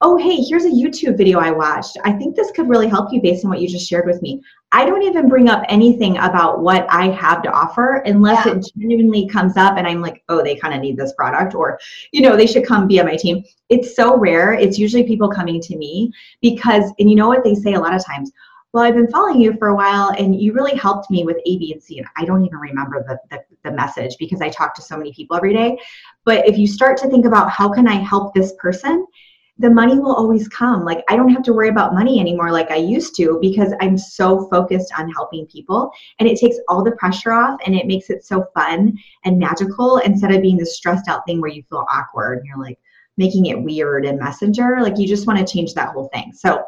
Oh, 0.00 0.16
hey, 0.16 0.36
here's 0.36 0.64
a 0.64 0.70
YouTube 0.70 1.16
video 1.16 1.40
I 1.40 1.50
watched. 1.50 1.96
I 2.04 2.12
think 2.12 2.36
this 2.36 2.52
could 2.52 2.68
really 2.68 2.88
help 2.88 3.12
you 3.12 3.20
based 3.20 3.44
on 3.44 3.50
what 3.50 3.60
you 3.60 3.68
just 3.68 3.88
shared 3.88 4.06
with 4.06 4.22
me. 4.22 4.40
I 4.70 4.84
don't 4.84 5.02
even 5.02 5.28
bring 5.28 5.48
up 5.48 5.64
anything 5.68 6.18
about 6.18 6.60
what 6.60 6.86
I 6.88 7.08
have 7.08 7.42
to 7.42 7.50
offer 7.50 7.96
unless 8.04 8.46
yeah. 8.46 8.52
it 8.52 8.66
genuinely 8.76 9.26
comes 9.26 9.56
up 9.56 9.76
and 9.76 9.86
I'm 9.86 10.00
like, 10.00 10.22
oh, 10.28 10.42
they 10.42 10.54
kind 10.54 10.74
of 10.74 10.80
need 10.80 10.96
this 10.96 11.14
product 11.14 11.54
or, 11.54 11.80
you 12.12 12.20
know, 12.20 12.36
they 12.36 12.46
should 12.46 12.66
come 12.66 12.86
be 12.86 13.00
on 13.00 13.06
my 13.06 13.16
team. 13.16 13.42
It's 13.70 13.96
so 13.96 14.16
rare. 14.16 14.52
It's 14.52 14.78
usually 14.78 15.04
people 15.04 15.28
coming 15.28 15.60
to 15.62 15.76
me 15.76 16.12
because, 16.42 16.92
and 16.98 17.10
you 17.10 17.16
know 17.16 17.28
what 17.28 17.42
they 17.42 17.54
say 17.54 17.74
a 17.74 17.80
lot 17.80 17.94
of 17.94 18.04
times? 18.04 18.30
Well, 18.72 18.84
I've 18.84 18.94
been 18.94 19.10
following 19.10 19.40
you 19.40 19.54
for 19.54 19.68
a 19.68 19.74
while 19.74 20.10
and 20.10 20.38
you 20.38 20.52
really 20.52 20.76
helped 20.76 21.10
me 21.10 21.24
with 21.24 21.38
A, 21.38 21.58
B, 21.58 21.72
and 21.72 21.82
C. 21.82 21.98
And 21.98 22.06
I 22.16 22.26
don't 22.26 22.44
even 22.44 22.58
remember 22.58 23.02
the, 23.02 23.18
the, 23.30 23.42
the 23.64 23.74
message 23.74 24.16
because 24.18 24.42
I 24.42 24.50
talk 24.50 24.74
to 24.74 24.82
so 24.82 24.96
many 24.96 25.12
people 25.12 25.36
every 25.36 25.54
day. 25.54 25.78
But 26.24 26.46
if 26.46 26.58
you 26.58 26.66
start 26.66 26.98
to 26.98 27.08
think 27.08 27.24
about 27.24 27.50
how 27.50 27.72
can 27.72 27.88
I 27.88 27.94
help 27.94 28.34
this 28.34 28.52
person, 28.58 29.06
the 29.58 29.70
money 29.70 29.98
will 29.98 30.14
always 30.14 30.48
come. 30.48 30.84
Like 30.84 31.04
I 31.08 31.16
don't 31.16 31.30
have 31.30 31.42
to 31.44 31.52
worry 31.52 31.68
about 31.68 31.94
money 31.94 32.20
anymore 32.20 32.52
like 32.52 32.70
I 32.70 32.76
used 32.76 33.16
to 33.16 33.38
because 33.40 33.72
I'm 33.80 33.98
so 33.98 34.48
focused 34.48 34.92
on 34.96 35.10
helping 35.10 35.46
people 35.46 35.90
and 36.18 36.28
it 36.28 36.38
takes 36.38 36.56
all 36.68 36.84
the 36.84 36.92
pressure 36.92 37.32
off 37.32 37.58
and 37.66 37.74
it 37.74 37.86
makes 37.86 38.10
it 38.10 38.24
so 38.24 38.46
fun 38.54 38.96
and 39.24 39.38
magical 39.38 39.98
instead 39.98 40.32
of 40.32 40.42
being 40.42 40.56
this 40.56 40.76
stressed 40.76 41.08
out 41.08 41.22
thing 41.26 41.40
where 41.40 41.50
you 41.50 41.62
feel 41.68 41.84
awkward 41.90 42.38
and 42.38 42.46
you're 42.46 42.58
like 42.58 42.78
making 43.16 43.46
it 43.46 43.60
weird 43.60 44.06
and 44.06 44.18
messenger. 44.18 44.78
Like 44.80 44.96
you 44.96 45.08
just 45.08 45.26
want 45.26 45.38
to 45.38 45.52
change 45.52 45.74
that 45.74 45.88
whole 45.88 46.08
thing. 46.14 46.32
So 46.32 46.62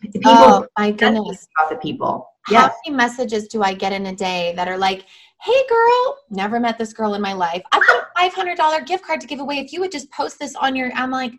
people 0.00 0.22
oh 0.24 0.66
my 0.78 0.90
goodness 0.90 1.48
about 1.56 1.70
the 1.70 1.76
people. 1.76 2.28
Yes. 2.50 2.72
How 2.72 2.76
many 2.86 2.96
messages 2.96 3.46
do 3.46 3.62
I 3.62 3.74
get 3.74 3.92
in 3.92 4.06
a 4.06 4.16
day 4.16 4.52
that 4.56 4.66
are 4.66 4.78
like, 4.78 5.04
hey 5.42 5.66
girl, 5.68 6.18
never 6.30 6.58
met 6.58 6.78
this 6.78 6.92
girl 6.92 7.14
in 7.14 7.22
my 7.22 7.34
life. 7.34 7.62
I've 7.72 7.86
got 7.86 8.04
a 8.16 8.30
$500 8.30 8.86
gift 8.86 9.04
card 9.04 9.20
to 9.20 9.26
give 9.26 9.38
away. 9.38 9.58
If 9.58 9.72
you 9.72 9.80
would 9.80 9.92
just 9.92 10.10
post 10.10 10.38
this 10.38 10.56
on 10.56 10.74
your, 10.74 10.92
I'm 10.94 11.10
like, 11.10 11.32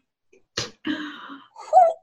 who 0.85 0.93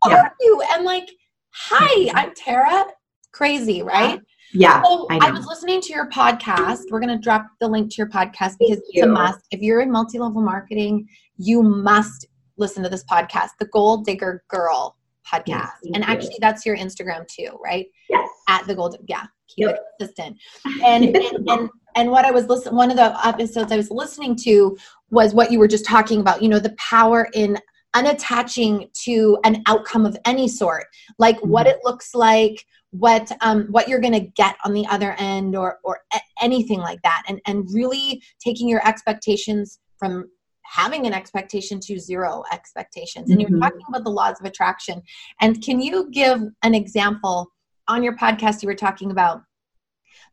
yeah. 0.09 0.23
are 0.23 0.35
you? 0.41 0.63
And 0.73 0.85
like, 0.85 1.11
hi, 1.51 2.11
I'm 2.15 2.35
Tara. 2.35 2.85
Crazy, 3.33 3.83
right? 3.83 4.21
Yeah. 4.53 4.83
So 4.83 5.07
I, 5.11 5.29
I, 5.29 5.31
was 5.31 5.47
listening 5.47 5.81
to 5.83 5.93
your 5.93 6.11
podcast. 6.11 6.83
We're 6.91 6.99
going 6.99 7.17
to 7.17 7.23
drop 7.23 7.47
the 7.61 7.69
link 7.69 7.91
to 7.93 7.97
your 7.99 8.09
podcast 8.09 8.57
because 8.59 8.59
Thank 8.59 8.79
it's 8.79 8.91
you. 8.93 9.05
a 9.05 9.07
must. 9.07 9.47
If 9.53 9.61
you're 9.61 9.81
in 9.81 9.93
multi 9.93 10.19
level 10.19 10.43
marketing, 10.43 11.07
you 11.37 11.63
must 11.63 12.27
listen 12.57 12.83
to 12.83 12.89
this 12.89 13.05
podcast, 13.05 13.51
the 13.61 13.67
Goal 13.67 13.99
Digger 13.99 14.43
Girl 14.49 14.97
podcast. 15.25 15.47
Yes, 15.47 15.71
and 15.95 16.05
actually, 16.05 16.37
that's 16.41 16.67
your 16.67 16.77
Instagram 16.77 17.29
too, 17.29 17.57
right? 17.63 17.87
Yes. 18.09 18.29
At 18.49 18.67
the 18.67 18.75
Goal, 18.75 18.97
yeah, 19.07 19.23
keep 19.47 19.69
yep. 19.69 19.77
it 19.77 19.81
consistent. 20.01 20.37
And, 20.85 21.17
and, 21.17 21.49
and 21.49 21.71
and 21.97 22.11
what 22.11 22.25
I 22.25 22.31
was 22.31 22.47
listening, 22.47 22.77
one 22.77 22.91
of 22.91 22.97
the 22.97 23.27
episodes 23.27 23.73
I 23.73 23.77
was 23.77 23.91
listening 23.91 24.37
to 24.45 24.77
was 25.11 25.35
what 25.35 25.51
you 25.51 25.59
were 25.59 25.69
just 25.69 25.85
talking 25.85 26.21
about. 26.21 26.43
You 26.43 26.49
know, 26.49 26.59
the 26.59 26.75
power 26.79 27.29
in 27.35 27.59
unattaching 27.95 28.93
to 28.93 29.39
an 29.45 29.63
outcome 29.67 30.07
of 30.07 30.17
any 30.25 30.47
sort 30.47 30.85
like 31.19 31.37
mm-hmm. 31.39 31.51
what 31.51 31.67
it 31.67 31.79
looks 31.85 32.15
like 32.15 32.65
what 32.91 33.31
um, 33.41 33.67
what 33.71 33.89
you're 33.89 34.01
going 34.01 34.13
to 34.13 34.21
get 34.21 34.57
on 34.65 34.73
the 34.73 34.87
other 34.87 35.15
end 35.19 35.57
or 35.57 35.79
or 35.85 36.01
a- 36.15 36.21
anything 36.43 36.79
like 36.79 37.01
that 37.03 37.23
and 37.29 37.41
and 37.47 37.69
really 37.73 38.23
taking 38.41 38.69
your 38.69 38.87
expectations 38.87 39.79
from 39.99 40.29
having 40.63 41.07
an 41.07 41.13
expectation 41.13 41.81
to 41.81 41.99
zero 41.99 42.45
expectations 42.53 43.31
and 43.31 43.41
mm-hmm. 43.41 43.53
you're 43.53 43.61
talking 43.61 43.83
about 43.89 44.05
the 44.05 44.11
laws 44.11 44.39
of 44.41 44.47
attraction 44.47 45.03
and 45.41 45.63
can 45.63 45.81
you 45.81 46.09
give 46.11 46.43
an 46.63 46.75
example 46.75 47.49
on 47.89 48.03
your 48.03 48.17
podcast 48.17 48.63
you 48.63 48.69
were 48.69 48.75
talking 48.75 49.11
about 49.11 49.43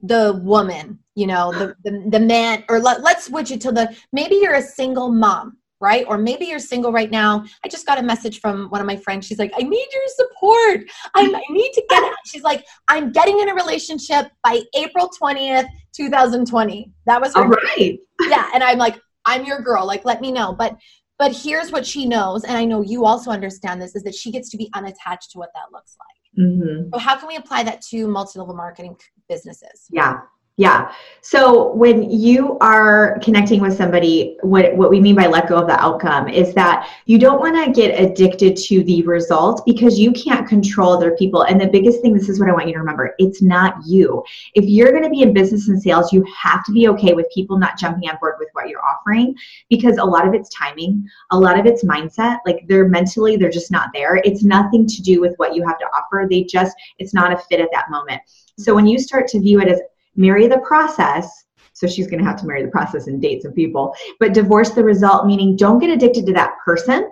the 0.01 0.39
woman 0.43 0.99
you 1.15 1.25
know 1.25 1.51
the 1.53 1.75
the, 1.83 2.03
the 2.09 2.19
man 2.19 2.63
or 2.69 2.79
let, 2.79 3.01
let's 3.01 3.25
switch 3.25 3.49
it 3.49 3.61
to 3.61 3.71
the 3.71 3.95
maybe 4.11 4.35
you're 4.35 4.55
a 4.55 4.61
single 4.61 5.09
mom 5.09 5.57
right? 5.79 6.05
Or 6.07 6.17
maybe 6.17 6.45
you're 6.45 6.59
single 6.59 6.91
right 6.91 7.11
now. 7.11 7.45
I 7.63 7.67
just 7.67 7.85
got 7.85 7.99
a 7.99 8.03
message 8.03 8.39
from 8.39 8.69
one 8.69 8.81
of 8.81 8.87
my 8.87 8.95
friends. 8.95 9.25
She's 9.25 9.39
like, 9.39 9.51
I 9.55 9.63
need 9.63 9.87
your 9.91 10.01
support. 10.07 10.89
I'm, 11.13 11.35
I 11.35 11.43
need 11.49 11.71
to 11.73 11.83
get 11.89 12.03
it. 12.03 12.13
She's 12.25 12.43
like, 12.43 12.65
I'm 12.87 13.11
getting 13.11 13.39
in 13.39 13.49
a 13.49 13.53
relationship 13.53 14.31
by 14.43 14.61
April 14.75 15.09
20th, 15.21 15.67
2020. 15.95 16.91
That 17.05 17.21
was 17.21 17.35
her. 17.35 17.43
All 17.43 17.49
right. 17.49 17.99
Yeah. 18.21 18.49
And 18.53 18.63
I'm 18.63 18.77
like, 18.77 18.99
I'm 19.25 19.45
your 19.45 19.61
girl. 19.61 19.85
Like, 19.85 20.05
let 20.05 20.21
me 20.21 20.31
know. 20.31 20.53
But 20.53 20.77
but 21.19 21.35
here's 21.35 21.71
what 21.71 21.85
she 21.85 22.05
knows, 22.05 22.43
and 22.43 22.55
I 22.55 22.63
know 22.63 22.81
you 22.81 23.05
also 23.05 23.31
understand 23.31 23.81
this, 23.81 23.95
is 23.95 24.03
that 24.03 24.13
she 24.13 24.31
gets 24.31 24.49
to 24.51 24.57
be 24.57 24.69
unattached 24.75 25.31
to 25.31 25.39
what 25.39 25.49
that 25.55 25.71
looks 25.71 25.97
like. 25.99 26.45
Mm-hmm. 26.45 26.89
So 26.93 26.99
how 26.99 27.17
can 27.17 27.27
we 27.27 27.35
apply 27.35 27.63
that 27.63 27.81
to 27.89 28.07
multi-level 28.07 28.53
marketing 28.53 28.95
businesses? 29.27 29.87
Yeah. 29.89 30.19
Yeah. 30.59 30.91
So 31.21 31.71
when 31.73 32.09
you 32.09 32.57
are 32.61 33.19
connecting 33.21 33.61
with 33.61 33.77
somebody, 33.77 34.37
what, 34.41 34.75
what 34.75 34.89
we 34.89 34.99
mean 34.99 35.13
by 35.13 35.27
let 35.27 35.47
go 35.47 35.57
of 35.57 35.67
the 35.67 35.79
outcome 35.79 36.27
is 36.27 36.55
that 36.55 36.89
you 37.05 37.19
don't 37.19 37.39
want 37.39 37.63
to 37.63 37.79
get 37.79 37.99
addicted 37.99 38.57
to 38.57 38.83
the 38.83 39.03
result 39.03 39.63
because 39.67 39.99
you 39.99 40.11
can't 40.13 40.47
control 40.47 40.93
other 40.93 41.15
people. 41.15 41.43
And 41.43 41.61
the 41.61 41.67
biggest 41.67 42.01
thing, 42.01 42.11
this 42.11 42.27
is 42.27 42.39
what 42.39 42.49
I 42.49 42.53
want 42.53 42.65
you 42.65 42.73
to 42.73 42.79
remember 42.79 43.13
it's 43.19 43.39
not 43.39 43.75
you. 43.85 44.23
If 44.55 44.65
you're 44.65 44.89
going 44.89 45.03
to 45.03 45.11
be 45.11 45.21
in 45.21 45.31
business 45.31 45.67
and 45.67 45.79
sales, 45.79 46.11
you 46.11 46.25
have 46.41 46.65
to 46.65 46.71
be 46.71 46.87
okay 46.87 47.13
with 47.13 47.29
people 47.31 47.59
not 47.59 47.77
jumping 47.77 48.09
on 48.09 48.17
board 48.19 48.35
with 48.39 48.49
what 48.53 48.67
you're 48.67 48.83
offering 48.83 49.35
because 49.69 49.97
a 49.97 50.03
lot 50.03 50.27
of 50.27 50.33
it's 50.33 50.49
timing, 50.49 51.07
a 51.29 51.37
lot 51.37 51.59
of 51.59 51.67
it's 51.67 51.83
mindset. 51.83 52.39
Like 52.47 52.65
they're 52.67 52.87
mentally, 52.87 53.35
they're 53.35 53.51
just 53.51 53.69
not 53.69 53.89
there. 53.93 54.15
It's 54.23 54.43
nothing 54.43 54.87
to 54.87 55.03
do 55.03 55.21
with 55.21 55.35
what 55.37 55.53
you 55.53 55.63
have 55.67 55.77
to 55.77 55.85
offer. 55.85 56.25
They 56.27 56.45
just, 56.45 56.75
it's 56.97 57.13
not 57.13 57.31
a 57.31 57.37
fit 57.37 57.59
at 57.59 57.69
that 57.73 57.91
moment. 57.91 58.21
So 58.57 58.73
when 58.73 58.87
you 58.87 58.97
start 58.97 59.27
to 59.27 59.39
view 59.39 59.61
it 59.61 59.67
as 59.67 59.81
marry 60.17 60.47
the 60.47 60.59
process. 60.59 61.45
So 61.73 61.87
she's 61.87 62.07
going 62.07 62.19
to 62.19 62.25
have 62.25 62.39
to 62.41 62.47
marry 62.47 62.63
the 62.63 62.71
process 62.71 63.07
and 63.07 63.21
date 63.21 63.43
some 63.43 63.53
people 63.53 63.95
but 64.19 64.33
divorce 64.33 64.71
the 64.71 64.83
result 64.83 65.27
meaning 65.27 65.55
don't 65.55 65.79
get 65.79 65.89
addicted 65.89 66.25
to 66.25 66.33
that 66.33 66.55
person. 66.65 67.11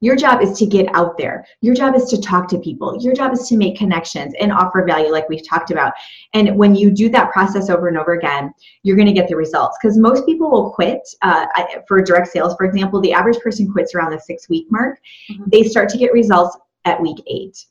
Your 0.00 0.14
job 0.14 0.42
is 0.42 0.56
to 0.58 0.66
get 0.66 0.86
out 0.94 1.18
there. 1.18 1.44
Your 1.60 1.74
job 1.74 1.96
is 1.96 2.04
to 2.10 2.20
talk 2.20 2.46
to 2.48 2.58
people. 2.58 2.96
Your 3.02 3.14
job 3.14 3.32
is 3.32 3.48
to 3.48 3.56
make 3.56 3.76
connections 3.76 4.32
and 4.38 4.52
offer 4.52 4.84
value 4.84 5.10
like 5.10 5.28
we've 5.28 5.46
talked 5.46 5.72
about. 5.72 5.92
And 6.34 6.56
when 6.56 6.76
you 6.76 6.92
do 6.92 7.08
that 7.08 7.32
process 7.32 7.68
over 7.68 7.88
and 7.88 7.98
over 7.98 8.12
again 8.12 8.52
you're 8.84 8.96
going 8.96 9.08
to 9.08 9.12
get 9.12 9.28
the 9.28 9.36
results. 9.36 9.76
Because 9.80 9.98
most 9.98 10.24
people 10.24 10.50
will 10.50 10.70
quit 10.70 11.00
uh, 11.22 11.46
for 11.86 12.00
direct 12.00 12.28
sales. 12.28 12.54
For 12.56 12.64
example 12.64 13.00
the 13.00 13.12
average 13.12 13.38
person 13.38 13.70
quits 13.70 13.94
around 13.94 14.12
the 14.12 14.20
six 14.20 14.48
week 14.48 14.66
mark. 14.70 14.98
Mm-hmm. 15.30 15.44
they 15.48 15.64
start 15.64 15.88
to 15.90 15.98
get 15.98 16.12
results 16.12 16.56
at 16.84 17.00
week 17.00 17.18
eight. 17.26 17.66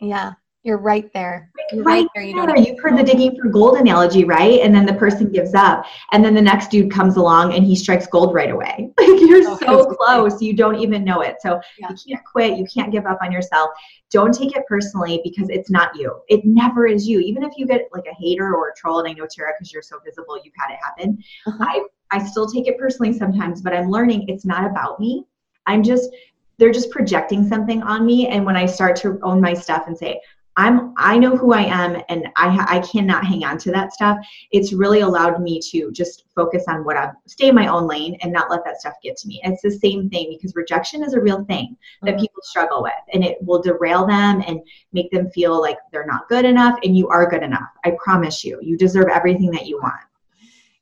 Yeah 0.00 0.32
you're 0.64 0.78
right 0.78 1.10
there. 1.14 1.50
You're 1.72 1.84
right, 1.84 2.00
right 2.00 2.08
there. 2.14 2.24
You 2.24 2.46
there. 2.46 2.56
You've 2.56 2.80
heard 2.80 2.98
the 2.98 3.02
digging 3.02 3.36
for 3.40 3.48
gold 3.48 3.76
analogy, 3.76 4.24
right? 4.24 4.60
And 4.60 4.74
then 4.74 4.86
the 4.86 4.94
person 4.94 5.30
gives 5.30 5.54
up. 5.54 5.84
And 6.12 6.24
then 6.24 6.34
the 6.34 6.42
next 6.42 6.70
dude 6.70 6.90
comes 6.90 7.16
along 7.16 7.54
and 7.54 7.64
he 7.64 7.76
strikes 7.76 8.06
gold 8.06 8.34
right 8.34 8.50
away. 8.50 8.90
Like 8.98 9.20
you're 9.20 9.42
oh, 9.48 9.56
so 9.58 9.84
close, 9.86 10.40
you 10.42 10.54
don't 10.54 10.76
even 10.76 11.04
know 11.04 11.20
it. 11.22 11.36
So 11.40 11.60
yeah. 11.78 11.88
you 11.90 11.96
can't 12.14 12.24
quit. 12.24 12.58
You 12.58 12.66
can't 12.72 12.92
give 12.92 13.06
up 13.06 13.18
on 13.22 13.32
yourself. 13.32 13.70
Don't 14.10 14.32
take 14.32 14.56
it 14.56 14.64
personally 14.68 15.20
because 15.24 15.48
it's 15.48 15.70
not 15.70 15.94
you. 15.96 16.20
It 16.28 16.44
never 16.44 16.86
is 16.86 17.06
you. 17.06 17.20
Even 17.20 17.42
if 17.42 17.52
you 17.56 17.66
get 17.66 17.88
like 17.92 18.04
a 18.10 18.14
hater 18.14 18.54
or 18.54 18.68
a 18.68 18.74
troll, 18.76 19.00
and 19.00 19.08
I 19.08 19.12
know 19.12 19.26
Tara, 19.30 19.52
because 19.56 19.72
you're 19.72 19.82
so 19.82 19.98
visible, 20.04 20.38
you've 20.44 20.54
had 20.58 20.72
it 20.72 20.78
happen. 20.82 21.22
Uh-huh. 21.46 21.64
I, 21.66 21.82
I 22.10 22.24
still 22.24 22.46
take 22.46 22.68
it 22.68 22.78
personally 22.78 23.12
sometimes, 23.12 23.60
but 23.60 23.74
I'm 23.74 23.90
learning 23.90 24.28
it's 24.28 24.44
not 24.44 24.64
about 24.64 25.00
me. 25.00 25.24
I'm 25.66 25.82
just 25.82 26.10
they're 26.58 26.72
just 26.72 26.90
projecting 26.90 27.48
something 27.48 27.82
on 27.82 28.04
me 28.04 28.26
and 28.26 28.44
when 28.44 28.56
i 28.56 28.66
start 28.66 28.96
to 28.96 29.18
own 29.22 29.40
my 29.40 29.54
stuff 29.54 29.84
and 29.86 29.96
say 29.96 30.20
I'm 30.58 30.92
I 30.96 31.16
know 31.16 31.36
who 31.36 31.52
I 31.52 31.62
am 31.62 32.02
and 32.08 32.26
I 32.36 32.66
I 32.68 32.80
cannot 32.80 33.24
hang 33.24 33.44
on 33.44 33.58
to 33.58 33.70
that 33.70 33.92
stuff. 33.92 34.18
It's 34.50 34.72
really 34.72 35.00
allowed 35.00 35.40
me 35.40 35.60
to 35.70 35.92
just 35.92 36.24
focus 36.34 36.64
on 36.66 36.84
what 36.84 36.96
I 36.96 37.12
stay 37.26 37.48
in 37.48 37.54
my 37.54 37.68
own 37.68 37.86
lane 37.86 38.18
and 38.22 38.32
not 38.32 38.50
let 38.50 38.64
that 38.64 38.80
stuff 38.80 38.94
get 39.00 39.16
to 39.18 39.28
me. 39.28 39.40
It's 39.44 39.62
the 39.62 39.70
same 39.70 40.10
thing 40.10 40.30
because 40.30 40.56
rejection 40.56 41.04
is 41.04 41.14
a 41.14 41.20
real 41.20 41.44
thing 41.44 41.76
that 42.02 42.14
mm-hmm. 42.14 42.22
people 42.22 42.42
struggle 42.42 42.82
with 42.82 42.92
and 43.14 43.24
it 43.24 43.38
will 43.40 43.62
derail 43.62 44.04
them 44.04 44.42
and 44.48 44.60
make 44.92 45.12
them 45.12 45.30
feel 45.30 45.60
like 45.60 45.78
they're 45.92 46.06
not 46.06 46.28
good 46.28 46.44
enough 46.44 46.76
and 46.82 46.96
you 46.96 47.06
are 47.06 47.30
good 47.30 47.44
enough. 47.44 47.70
I 47.84 47.92
promise 48.02 48.42
you. 48.42 48.58
You 48.60 48.76
deserve 48.76 49.06
everything 49.14 49.52
that 49.52 49.66
you 49.66 49.78
want. 49.80 50.00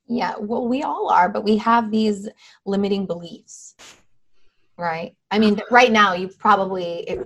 Yeah, 0.07 0.33
well 0.39 0.67
we 0.67 0.81
all 0.81 1.09
are, 1.11 1.29
but 1.29 1.43
we 1.43 1.55
have 1.57 1.91
these 1.91 2.27
limiting 2.65 3.05
beliefs 3.05 3.75
right 4.77 5.15
i 5.31 5.39
mean 5.39 5.59
right 5.71 5.91
now 5.91 6.13
you 6.13 6.27
probably 6.27 7.19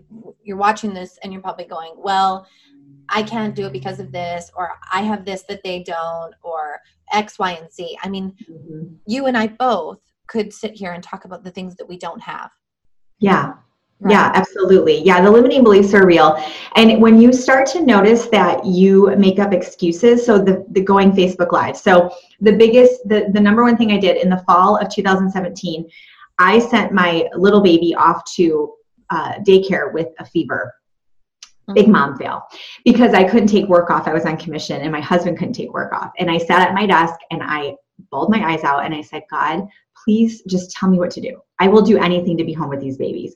you're 0.43 0.57
watching 0.57 0.93
this 0.93 1.17
and 1.23 1.31
you're 1.31 1.41
probably 1.41 1.65
going 1.65 1.93
well 1.97 2.47
i 3.09 3.21
can't 3.21 3.55
do 3.55 3.65
it 3.65 3.73
because 3.73 3.99
of 3.99 4.11
this 4.11 4.51
or 4.55 4.71
i 4.91 5.01
have 5.01 5.25
this 5.25 5.43
that 5.43 5.61
they 5.63 5.83
don't 5.83 6.33
or 6.43 6.79
x 7.11 7.37
y 7.37 7.51
and 7.53 7.71
z 7.71 7.97
i 8.03 8.09
mean 8.09 8.33
mm-hmm. 8.49 8.93
you 9.05 9.25
and 9.25 9.37
i 9.37 9.47
both 9.47 9.99
could 10.27 10.53
sit 10.53 10.73
here 10.73 10.93
and 10.93 11.03
talk 11.03 11.25
about 11.25 11.43
the 11.43 11.51
things 11.51 11.75
that 11.75 11.87
we 11.87 11.97
don't 11.97 12.21
have 12.21 12.49
yeah 13.19 13.53
Right. 14.01 14.13
Yeah, 14.13 14.31
absolutely. 14.33 15.03
Yeah, 15.03 15.21
the 15.21 15.29
limiting 15.29 15.63
beliefs 15.63 15.93
are 15.93 16.07
real. 16.07 16.43
And 16.75 16.99
when 16.99 17.21
you 17.21 17.31
start 17.31 17.67
to 17.67 17.85
notice 17.85 18.25
that 18.29 18.65
you 18.65 19.15
make 19.15 19.37
up 19.37 19.53
excuses, 19.53 20.25
so 20.25 20.39
the, 20.39 20.65
the 20.71 20.81
going 20.81 21.11
Facebook 21.11 21.51
Live. 21.51 21.77
So 21.77 22.09
the 22.39 22.53
biggest, 22.53 23.07
the, 23.07 23.29
the 23.31 23.39
number 23.39 23.61
one 23.63 23.77
thing 23.77 23.91
I 23.91 23.99
did 23.99 24.17
in 24.17 24.27
the 24.27 24.39
fall 24.47 24.75
of 24.77 24.89
2017 24.89 25.87
I 26.41 26.57
sent 26.57 26.91
my 26.91 27.29
little 27.35 27.61
baby 27.61 27.93
off 27.93 28.23
to 28.33 28.73
uh, 29.11 29.33
daycare 29.47 29.93
with 29.93 30.07
a 30.17 30.25
fever. 30.25 30.73
Big 31.75 31.83
mm-hmm. 31.83 31.91
mom 31.91 32.17
fail 32.17 32.41
because 32.83 33.13
I 33.13 33.23
couldn't 33.23 33.47
take 33.47 33.67
work 33.67 33.91
off. 33.91 34.07
I 34.07 34.13
was 34.13 34.25
on 34.25 34.37
commission 34.37 34.81
and 34.81 34.91
my 34.91 34.99
husband 34.99 35.37
couldn't 35.37 35.53
take 35.53 35.71
work 35.71 35.93
off. 35.93 36.11
And 36.17 36.31
I 36.31 36.39
sat 36.39 36.67
at 36.67 36.73
my 36.73 36.87
desk 36.87 37.13
and 37.29 37.43
I 37.43 37.75
bawled 38.09 38.31
my 38.31 38.43
eyes 38.51 38.63
out 38.63 38.83
and 38.83 38.95
I 38.95 39.01
said, 39.01 39.21
God, 39.29 39.67
please 40.03 40.41
just 40.47 40.71
tell 40.71 40.89
me 40.89 40.97
what 40.97 41.11
to 41.11 41.21
do. 41.21 41.39
I 41.59 41.67
will 41.67 41.83
do 41.83 41.99
anything 41.99 42.35
to 42.37 42.43
be 42.43 42.53
home 42.53 42.69
with 42.69 42.81
these 42.81 42.97
babies. 42.97 43.35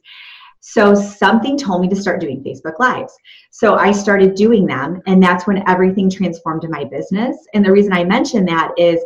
So 0.60 0.96
something 0.96 1.60
told 1.60 1.82
me 1.82 1.90
to 1.90 1.96
start 1.96 2.20
doing 2.20 2.44
Facebook 2.44 2.80
Lives. 2.80 3.14
So 3.52 3.76
I 3.76 3.92
started 3.92 4.34
doing 4.34 4.66
them, 4.66 5.00
and 5.06 5.22
that's 5.22 5.46
when 5.46 5.64
everything 5.70 6.10
transformed 6.10 6.64
in 6.64 6.72
my 6.72 6.84
business. 6.86 7.38
And 7.54 7.64
the 7.64 7.72
reason 7.72 7.94
I 7.94 8.04
mention 8.04 8.46
that 8.46 8.72
is 8.76 9.00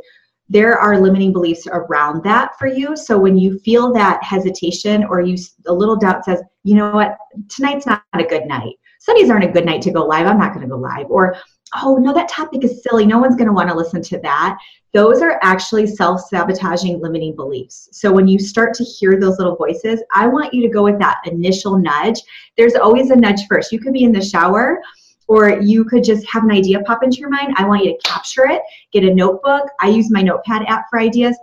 there 0.49 0.77
are 0.77 0.99
limiting 0.99 1.31
beliefs 1.31 1.67
around 1.71 2.23
that 2.23 2.57
for 2.57 2.67
you. 2.67 2.97
So 2.97 3.17
when 3.17 3.37
you 3.37 3.59
feel 3.59 3.93
that 3.93 4.23
hesitation 4.23 5.03
or 5.03 5.21
you 5.21 5.37
a 5.67 5.73
little 5.73 5.95
doubt 5.95 6.25
says, 6.25 6.41
you 6.63 6.75
know 6.75 6.91
what, 6.91 7.17
tonight's 7.49 7.85
not 7.85 8.03
a 8.13 8.23
good 8.23 8.45
night. 8.45 8.75
Sundays 8.99 9.29
aren't 9.29 9.45
a 9.45 9.51
good 9.51 9.65
night 9.65 9.81
to 9.83 9.91
go 9.91 10.05
live. 10.05 10.27
I'm 10.27 10.39
not 10.39 10.53
going 10.53 10.67
to 10.67 10.69
go 10.69 10.77
live. 10.77 11.05
Or 11.09 11.37
oh 11.81 11.97
no, 11.97 12.13
that 12.13 12.27
topic 12.27 12.63
is 12.63 12.83
silly. 12.83 13.05
No 13.05 13.19
one's 13.19 13.35
going 13.35 13.47
to 13.47 13.53
want 13.53 13.69
to 13.69 13.75
listen 13.75 14.01
to 14.01 14.19
that. 14.21 14.57
Those 14.91 15.21
are 15.21 15.39
actually 15.43 15.85
self-sabotaging 15.85 16.99
limiting 16.99 17.35
beliefs. 17.35 17.89
So 17.91 18.11
when 18.11 18.27
you 18.27 18.39
start 18.39 18.73
to 18.73 18.83
hear 18.83 19.19
those 19.19 19.37
little 19.37 19.55
voices, 19.55 20.01
I 20.13 20.27
want 20.27 20.51
you 20.51 20.63
to 20.63 20.73
go 20.73 20.83
with 20.83 20.97
that 20.97 21.21
initial 21.25 21.77
nudge. 21.77 22.19
There's 22.57 22.73
always 22.73 23.11
a 23.11 23.15
nudge 23.15 23.45
first. 23.47 23.71
You 23.71 23.79
could 23.79 23.93
be 23.93 24.03
in 24.03 24.11
the 24.11 24.21
shower 24.21 24.81
or 25.29 25.59
you 25.61 25.85
could 25.85 26.03
just 26.03 26.27
have 26.27 26.43
an 26.43 26.51
idea 26.51 26.81
pop 26.81 27.03
into 27.03 27.17
your 27.17 27.29
mind. 27.29 27.53
I 27.55 27.65
want 27.65 27.85
you 27.85 27.93
to 27.95 28.09
capture 28.09 28.47
it, 28.47 28.61
get 28.91 29.03
a 29.03 29.13
notebook. 29.13 29.69
I 29.79 29.87
use 29.87 30.11
my 30.11 30.23
notepad 30.23 30.63
app 30.67 30.87
for 30.89 30.99
ideas. 30.99 31.37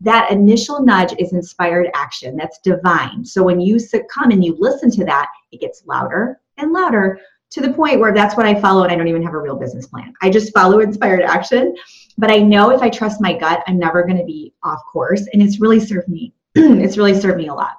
That 0.00 0.30
initial 0.30 0.82
nudge 0.82 1.14
is 1.18 1.32
inspired 1.32 1.90
action. 1.94 2.36
That's 2.36 2.58
divine. 2.58 3.24
So 3.24 3.42
when 3.42 3.60
you 3.60 3.78
come 4.10 4.30
and 4.30 4.42
you 4.42 4.56
listen 4.58 4.90
to 4.92 5.04
that, 5.04 5.28
it 5.52 5.60
gets 5.60 5.84
louder 5.86 6.40
and 6.56 6.72
louder 6.72 7.20
to 7.50 7.60
the 7.60 7.72
point 7.72 8.00
where 8.00 8.12
that's 8.12 8.36
what 8.36 8.46
I 8.46 8.58
follow 8.58 8.82
and 8.82 8.90
I 8.92 8.96
don't 8.96 9.06
even 9.06 9.22
have 9.22 9.34
a 9.34 9.38
real 9.38 9.56
business 9.56 9.86
plan. 9.86 10.14
I 10.22 10.30
just 10.30 10.52
follow 10.52 10.80
inspired 10.80 11.22
action. 11.22 11.74
But 12.18 12.30
I 12.30 12.38
know 12.38 12.70
if 12.70 12.80
I 12.80 12.88
trust 12.88 13.20
my 13.20 13.36
gut, 13.36 13.62
I'm 13.66 13.78
never 13.78 14.02
going 14.02 14.16
to 14.16 14.24
be 14.24 14.54
off 14.62 14.80
course. 14.90 15.28
And 15.32 15.42
it's 15.42 15.60
really 15.60 15.80
served 15.80 16.08
me. 16.08 16.32
it's 16.54 16.96
really 16.96 17.18
served 17.18 17.36
me 17.36 17.48
a 17.48 17.54
lot. 17.54 17.76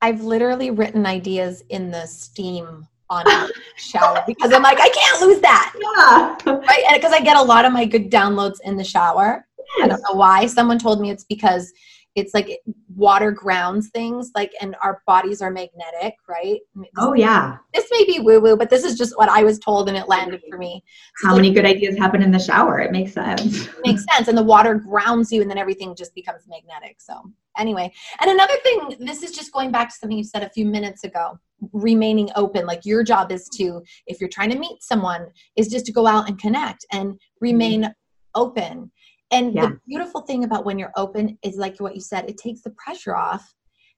I've 0.00 0.22
literally 0.22 0.70
written 0.70 1.04
ideas 1.04 1.64
in 1.68 1.90
the 1.90 2.06
steam 2.06 2.86
on 3.10 3.26
a 3.26 3.48
shower 3.76 4.22
because 4.26 4.52
I'm 4.52 4.62
like, 4.62 4.78
I 4.80 4.88
can't 4.88 5.20
lose 5.20 5.40
that. 5.40 5.74
Yeah. 5.78 6.52
Right. 6.52 6.84
And 6.88 7.00
because 7.00 7.12
I 7.12 7.20
get 7.20 7.36
a 7.36 7.42
lot 7.42 7.64
of 7.64 7.72
my 7.72 7.84
good 7.84 8.10
downloads 8.10 8.58
in 8.64 8.76
the 8.76 8.84
shower. 8.84 9.46
Yes. 9.58 9.84
I 9.84 9.88
don't 9.88 10.02
know 10.08 10.18
why. 10.18 10.46
Someone 10.46 10.78
told 10.78 11.00
me 11.00 11.10
it's 11.10 11.24
because 11.24 11.72
it's 12.18 12.34
like 12.34 12.60
water 12.94 13.30
grounds 13.30 13.90
things 13.90 14.32
like 14.34 14.52
and 14.60 14.74
our 14.82 15.02
bodies 15.06 15.40
are 15.40 15.50
magnetic 15.50 16.14
right 16.28 16.60
this 16.74 16.88
oh 16.96 17.14
yeah 17.14 17.56
this 17.72 17.86
may 17.92 18.04
be 18.04 18.18
woo 18.18 18.40
woo 18.40 18.56
but 18.56 18.68
this 18.68 18.82
is 18.82 18.98
just 18.98 19.16
what 19.16 19.28
i 19.28 19.44
was 19.44 19.58
told 19.58 19.88
and 19.88 19.96
it 19.96 20.08
landed 20.08 20.42
for 20.50 20.58
me 20.58 20.82
so 21.18 21.28
how 21.28 21.36
many 21.36 21.52
good 21.52 21.64
ideas 21.64 21.96
happen 21.96 22.22
in 22.22 22.30
the 22.30 22.38
shower 22.38 22.80
it 22.80 22.90
makes 22.90 23.12
sense 23.12 23.68
makes 23.84 24.04
sense 24.12 24.26
and 24.28 24.36
the 24.36 24.42
water 24.42 24.74
grounds 24.74 25.30
you 25.30 25.42
and 25.42 25.50
then 25.50 25.58
everything 25.58 25.94
just 25.94 26.14
becomes 26.14 26.42
magnetic 26.48 26.96
so 26.98 27.22
anyway 27.58 27.92
and 28.20 28.30
another 28.30 28.54
thing 28.62 28.96
this 29.00 29.22
is 29.22 29.32
just 29.32 29.52
going 29.52 29.70
back 29.70 29.88
to 29.88 29.94
something 29.96 30.16
you 30.16 30.24
said 30.24 30.42
a 30.42 30.50
few 30.50 30.64
minutes 30.64 31.04
ago 31.04 31.38
remaining 31.72 32.28
open 32.36 32.66
like 32.66 32.84
your 32.84 33.02
job 33.02 33.32
is 33.32 33.48
to 33.48 33.82
if 34.06 34.20
you're 34.20 34.30
trying 34.30 34.50
to 34.50 34.58
meet 34.58 34.82
someone 34.82 35.26
is 35.56 35.68
just 35.68 35.84
to 35.86 35.92
go 35.92 36.06
out 36.06 36.28
and 36.28 36.38
connect 36.38 36.86
and 36.92 37.18
remain 37.40 37.82
mm-hmm. 37.82 37.92
open 38.34 38.90
and 39.30 39.54
yeah. 39.54 39.66
the 39.66 39.80
beautiful 39.86 40.22
thing 40.22 40.44
about 40.44 40.64
when 40.64 40.78
you're 40.78 40.92
open 40.96 41.36
is 41.42 41.56
like 41.56 41.78
what 41.78 41.94
you 41.94 42.00
said 42.00 42.28
it 42.28 42.38
takes 42.38 42.62
the 42.62 42.70
pressure 42.70 43.16
off 43.16 43.54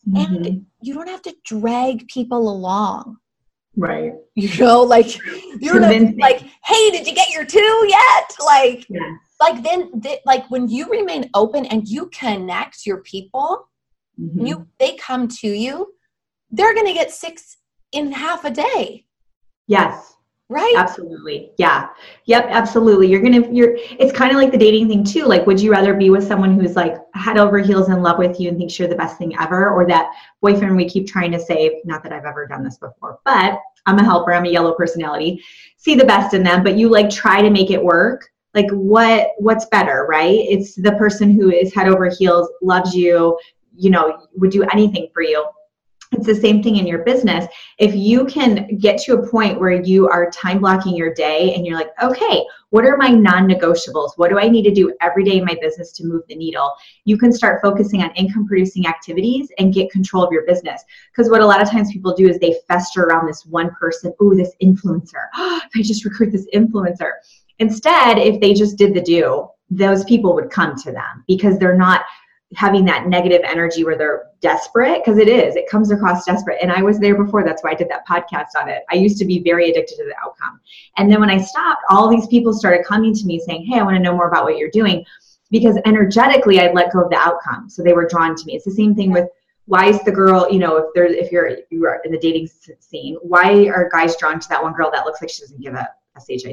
mm-hmm. 0.08 0.34
and 0.34 0.66
you 0.82 0.94
don't 0.94 1.08
have 1.08 1.22
to 1.22 1.34
drag 1.44 2.06
people 2.08 2.50
along 2.50 3.16
right 3.76 4.12
you 4.34 4.58
know 4.58 4.82
like 4.82 5.16
you're 5.60 5.80
not, 5.80 6.16
like 6.18 6.40
hey 6.64 6.90
did 6.90 7.06
you 7.06 7.14
get 7.14 7.30
your 7.30 7.44
two 7.44 7.86
yet 7.88 8.34
like 8.44 8.86
yeah. 8.88 9.00
Like 9.40 9.62
then 9.62 9.90
like 10.26 10.50
when 10.50 10.68
you 10.68 10.88
remain 10.90 11.28
open 11.34 11.64
and 11.66 11.88
you 11.88 12.06
connect 12.06 12.86
your 12.86 12.98
people 12.98 13.68
mm-hmm. 14.20 14.46
you 14.46 14.66
they 14.78 14.94
come 14.96 15.26
to 15.26 15.48
you 15.48 15.94
they're 16.50 16.74
going 16.74 16.86
to 16.86 16.92
get 16.92 17.10
six 17.10 17.58
in 17.92 18.12
half 18.12 18.44
a 18.44 18.50
day. 18.50 19.06
Yes. 19.66 20.14
Right? 20.48 20.74
Absolutely. 20.76 21.52
Yeah. 21.58 21.90
Yep, 22.24 22.46
absolutely. 22.48 23.06
You're 23.06 23.22
to 23.22 23.54
you're 23.54 23.76
it's 23.76 24.10
kind 24.10 24.32
of 24.32 24.36
like 24.36 24.50
the 24.50 24.58
dating 24.58 24.88
thing 24.88 25.04
too. 25.04 25.24
Like 25.24 25.46
would 25.46 25.60
you 25.60 25.70
rather 25.70 25.94
be 25.94 26.10
with 26.10 26.26
someone 26.26 26.58
who's 26.58 26.74
like 26.74 26.96
head 27.14 27.38
over 27.38 27.58
heels 27.58 27.88
in 27.88 28.02
love 28.02 28.18
with 28.18 28.40
you 28.40 28.48
and 28.48 28.58
thinks 28.58 28.76
you're 28.76 28.88
the 28.88 28.96
best 28.96 29.16
thing 29.16 29.36
ever 29.38 29.70
or 29.70 29.86
that 29.86 30.10
boyfriend 30.42 30.76
we 30.76 30.88
keep 30.88 31.06
trying 31.06 31.30
to 31.32 31.38
save, 31.38 31.72
not 31.84 32.02
that 32.02 32.12
I've 32.12 32.24
ever 32.24 32.48
done 32.48 32.64
this 32.64 32.78
before, 32.78 33.20
but 33.24 33.60
I'm 33.86 33.98
a 34.00 34.04
helper, 34.04 34.34
I'm 34.34 34.44
a 34.44 34.50
yellow 34.50 34.74
personality. 34.74 35.40
See 35.76 35.94
the 35.94 36.04
best 36.04 36.34
in 36.34 36.42
them, 36.42 36.64
but 36.64 36.76
you 36.76 36.88
like 36.88 37.10
try 37.10 37.42
to 37.42 37.50
make 37.50 37.70
it 37.70 37.82
work 37.82 38.28
like 38.54 38.70
what 38.70 39.28
what's 39.38 39.66
better 39.66 40.06
right 40.08 40.38
it's 40.48 40.74
the 40.74 40.92
person 40.92 41.30
who 41.30 41.50
is 41.50 41.74
head 41.74 41.88
over 41.88 42.08
heels 42.08 42.50
loves 42.62 42.94
you 42.94 43.38
you 43.76 43.90
know 43.90 44.26
would 44.34 44.50
do 44.50 44.64
anything 44.64 45.08
for 45.12 45.22
you 45.22 45.44
it's 46.12 46.26
the 46.26 46.34
same 46.34 46.60
thing 46.60 46.76
in 46.76 46.88
your 46.88 47.04
business. 47.04 47.46
If 47.78 47.94
you 47.94 48.24
can 48.24 48.76
get 48.78 49.00
to 49.02 49.14
a 49.14 49.28
point 49.30 49.60
where 49.60 49.80
you 49.80 50.08
are 50.08 50.28
time 50.30 50.58
blocking 50.58 50.96
your 50.96 51.14
day 51.14 51.54
and 51.54 51.64
you're 51.64 51.76
like, 51.76 51.90
okay, 52.02 52.44
what 52.70 52.84
are 52.84 52.96
my 52.96 53.10
non 53.10 53.48
negotiables? 53.48 54.10
What 54.16 54.30
do 54.30 54.38
I 54.38 54.48
need 54.48 54.64
to 54.64 54.72
do 54.72 54.92
every 55.00 55.22
day 55.22 55.38
in 55.38 55.44
my 55.44 55.56
business 55.60 55.92
to 55.92 56.04
move 56.04 56.22
the 56.28 56.34
needle? 56.34 56.72
You 57.04 57.16
can 57.16 57.32
start 57.32 57.62
focusing 57.62 58.02
on 58.02 58.10
income 58.16 58.46
producing 58.46 58.86
activities 58.88 59.50
and 59.58 59.72
get 59.72 59.92
control 59.92 60.24
of 60.24 60.32
your 60.32 60.44
business. 60.46 60.82
Because 61.12 61.30
what 61.30 61.42
a 61.42 61.46
lot 61.46 61.62
of 61.62 61.70
times 61.70 61.92
people 61.92 62.14
do 62.14 62.28
is 62.28 62.38
they 62.38 62.56
fester 62.66 63.04
around 63.04 63.26
this 63.26 63.46
one 63.46 63.70
person, 63.78 64.12
oh, 64.20 64.34
this 64.34 64.54
influencer. 64.60 65.28
if 65.36 65.70
I 65.76 65.82
just 65.82 66.04
recruit 66.04 66.32
this 66.32 66.48
influencer. 66.52 67.12
Instead, 67.60 68.18
if 68.18 68.40
they 68.40 68.52
just 68.52 68.76
did 68.76 68.94
the 68.94 69.00
do, 69.00 69.48
those 69.70 70.04
people 70.04 70.34
would 70.34 70.50
come 70.50 70.74
to 70.76 70.90
them 70.90 71.24
because 71.28 71.58
they're 71.58 71.76
not 71.76 72.02
having 72.56 72.84
that 72.84 73.06
negative 73.06 73.42
energy 73.44 73.84
where 73.84 73.96
they're 73.96 74.24
desperate 74.40 75.00
because 75.04 75.18
it 75.18 75.28
is 75.28 75.54
it 75.54 75.68
comes 75.70 75.92
across 75.92 76.24
desperate. 76.24 76.58
And 76.60 76.72
i 76.72 76.82
was 76.82 76.98
there 76.98 77.22
before 77.22 77.44
that's 77.44 77.62
why 77.62 77.70
i 77.70 77.74
did 77.74 77.88
that 77.90 78.08
podcast 78.08 78.60
on 78.60 78.68
it. 78.68 78.82
I 78.90 78.96
used 78.96 79.18
to 79.18 79.24
be 79.24 79.40
very 79.40 79.70
addicted 79.70 79.96
to 79.98 80.04
the 80.04 80.16
outcome. 80.20 80.58
And 80.96 81.10
then 81.10 81.20
when 81.20 81.30
i 81.30 81.38
stopped 81.38 81.82
all 81.88 82.08
these 82.08 82.26
people 82.26 82.52
started 82.52 82.84
coming 82.84 83.14
to 83.14 83.24
me 83.24 83.38
saying 83.38 83.66
hey 83.66 83.78
i 83.78 83.82
want 83.84 83.96
to 83.96 84.02
know 84.02 84.16
more 84.16 84.26
about 84.26 84.42
what 84.42 84.56
you're 84.56 84.70
doing 84.70 85.04
because 85.52 85.78
energetically 85.84 86.58
i'd 86.58 86.74
let 86.74 86.92
go 86.92 87.02
of 87.02 87.10
the 87.10 87.16
outcome. 87.16 87.70
So 87.70 87.84
they 87.84 87.92
were 87.92 88.08
drawn 88.08 88.34
to 88.34 88.44
me. 88.46 88.56
It's 88.56 88.64
the 88.64 88.72
same 88.72 88.96
thing 88.96 89.12
with 89.12 89.28
why 89.66 89.86
is 89.86 90.02
the 90.02 90.10
girl 90.10 90.48
you 90.50 90.58
know 90.58 90.76
if 90.78 90.86
there's 90.94 91.12
if 91.12 91.30
you're 91.30 91.58
you 91.70 91.86
are 91.86 92.00
in 92.04 92.10
the 92.10 92.18
dating 92.18 92.48
scene 92.80 93.16
why 93.22 93.68
are 93.68 93.88
guys 93.90 94.16
drawn 94.16 94.40
to 94.40 94.48
that 94.48 94.60
one 94.60 94.72
girl 94.72 94.90
that 94.90 95.04
looks 95.04 95.20
like 95.20 95.30
she 95.30 95.42
doesn't 95.42 95.60
give 95.60 95.74
a 95.74 95.86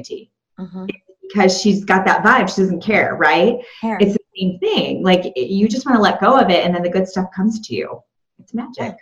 shit 0.06 0.30
mm-hmm. 0.58 0.86
because 1.22 1.60
she's 1.60 1.84
got 1.84 2.04
that 2.06 2.24
vibe 2.24 2.48
she 2.54 2.62
doesn't 2.62 2.82
care 2.82 3.14
right 3.16 3.56
care. 3.82 3.98
it's 4.00 4.12
the 4.12 4.18
same 4.38 4.58
thing. 4.58 5.02
Like 5.02 5.32
you 5.36 5.68
just 5.68 5.86
want 5.86 5.96
to 5.96 6.02
let 6.02 6.20
go 6.20 6.38
of 6.38 6.50
it 6.50 6.64
and 6.64 6.74
then 6.74 6.82
the 6.82 6.88
good 6.88 7.08
stuff 7.08 7.26
comes 7.34 7.60
to 7.60 7.74
you. 7.74 8.00
It's 8.38 8.54
magic. 8.54 8.96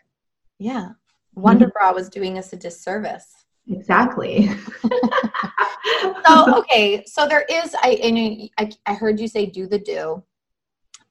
Yeah. 0.58 0.90
Wonder 1.34 1.68
Bra 1.68 1.92
was 1.92 2.08
doing 2.08 2.38
us 2.38 2.52
a 2.52 2.56
disservice. 2.56 3.44
Exactly. 3.68 4.48
so 6.26 6.58
okay, 6.58 7.04
so 7.06 7.26
there 7.26 7.44
is 7.50 7.74
I 7.82 7.98
and 8.02 8.50
I, 8.58 8.70
I 8.86 8.94
heard 8.94 9.20
you 9.20 9.28
say 9.28 9.46
do 9.46 9.66
the 9.66 9.78
do. 9.78 10.22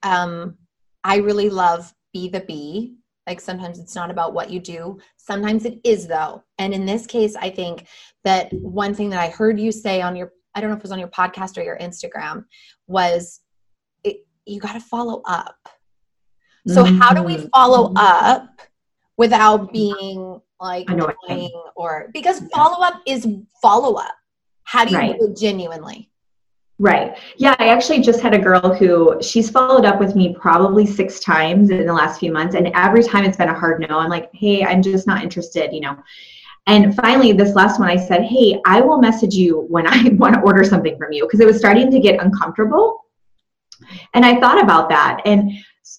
Um 0.04 0.58
I 1.04 1.18
really 1.18 1.50
love 1.50 1.94
be 2.14 2.30
the 2.30 2.42
be. 2.42 2.96
Like 3.27 3.41
sometimes 3.41 3.79
it's 3.79 3.96
not 3.96 4.12
about 4.12 4.34
what 4.34 4.51
you 4.51 4.60
do. 4.60 5.00
Sometimes 5.17 5.65
it 5.65 5.79
is 5.84 6.08
though. 6.08 6.44
And 6.60 6.74
in 6.74 6.86
this 6.86 7.08
case, 7.08 7.36
I 7.36 7.50
think 7.50 7.88
that 8.24 8.51
one 8.53 8.94
thing 8.94 9.10
that 9.10 9.20
I 9.20 9.29
heard 9.29 9.60
you 9.60 9.72
say 9.72 10.01
on 10.01 10.15
your 10.15 10.32
I 10.53 10.62
don't 10.62 10.70
know 10.70 10.75
if 10.75 10.79
it 10.79 10.84
was 10.84 10.91
on 10.91 11.00
your 11.00 11.10
podcast 11.10 11.58
or 11.58 11.63
your 11.63 11.77
Instagram 11.77 12.46
was 12.88 13.41
you 14.46 14.60
got 14.60 14.74
to 14.74 14.79
follow 14.79 15.22
up. 15.25 15.58
So 16.67 16.84
mm-hmm. 16.84 16.98
how 17.00 17.13
do 17.13 17.24
we 17.24 17.36
mm-hmm. 17.36 17.48
follow 17.53 17.94
up 17.96 18.62
without 19.17 19.72
being 19.72 20.39
like 20.60 20.89
annoying 20.89 21.51
or 21.75 22.10
because 22.13 22.41
follow 22.53 22.84
up 22.84 23.01
is 23.05 23.27
follow 23.62 23.96
up. 23.96 24.15
How 24.63 24.86
do 24.86 24.91
you 24.91 24.98
right. 24.98 25.20
do 25.20 25.27
it 25.27 25.38
genuinely? 25.38 26.10
Right. 26.77 27.17
Yeah, 27.38 27.55
I 27.58 27.70
actually 27.70 28.01
just 28.01 28.20
had 28.20 28.34
a 28.34 28.39
girl 28.39 28.75
who 28.75 29.22
she's 29.22 29.50
followed 29.50 29.86
up 29.86 29.98
with 30.00 30.15
me 30.15 30.36
probably 30.38 30.86
six 30.86 31.22
times 31.22 31.70
in 31.70 31.86
the 31.86 31.94
last 31.94 32.20
few 32.20 32.34
months. 32.34 32.53
And 32.53 32.70
every 32.74 33.01
time 33.01 33.24
it's 33.24 33.38
been 33.38 33.48
a 33.48 33.58
hard 33.58 33.79
no. 33.79 33.98
I'm 33.98 34.10
like, 34.10 34.29
hey, 34.34 34.63
I'm 34.65 34.82
just 34.82 35.08
not 35.08 35.24
interested, 35.24 35.72
you 35.72 35.79
know. 35.79 35.98
And 36.67 36.94
finally, 36.96 37.32
this 37.32 37.55
last 37.55 37.79
one, 37.79 37.89
I 37.89 37.96
said, 37.96 38.24
hey, 38.24 38.60
I 38.65 38.82
will 38.82 38.98
message 38.98 39.36
you 39.36 39.62
when 39.70 39.88
I 39.88 40.10
want 40.15 40.36
to 40.36 40.41
order 40.41 40.63
something 40.63 40.98
from 40.98 41.13
you 41.13 41.25
because 41.25 41.39
it 41.39 41.48
was 41.48 41.58
starting 41.58 41.89
to 41.91 42.00
get 42.00 42.22
uncomfortable. 42.22 43.05
And 44.13 44.25
I 44.25 44.39
thought 44.39 44.62
about 44.62 44.89
that. 44.89 45.22
And 45.25 45.51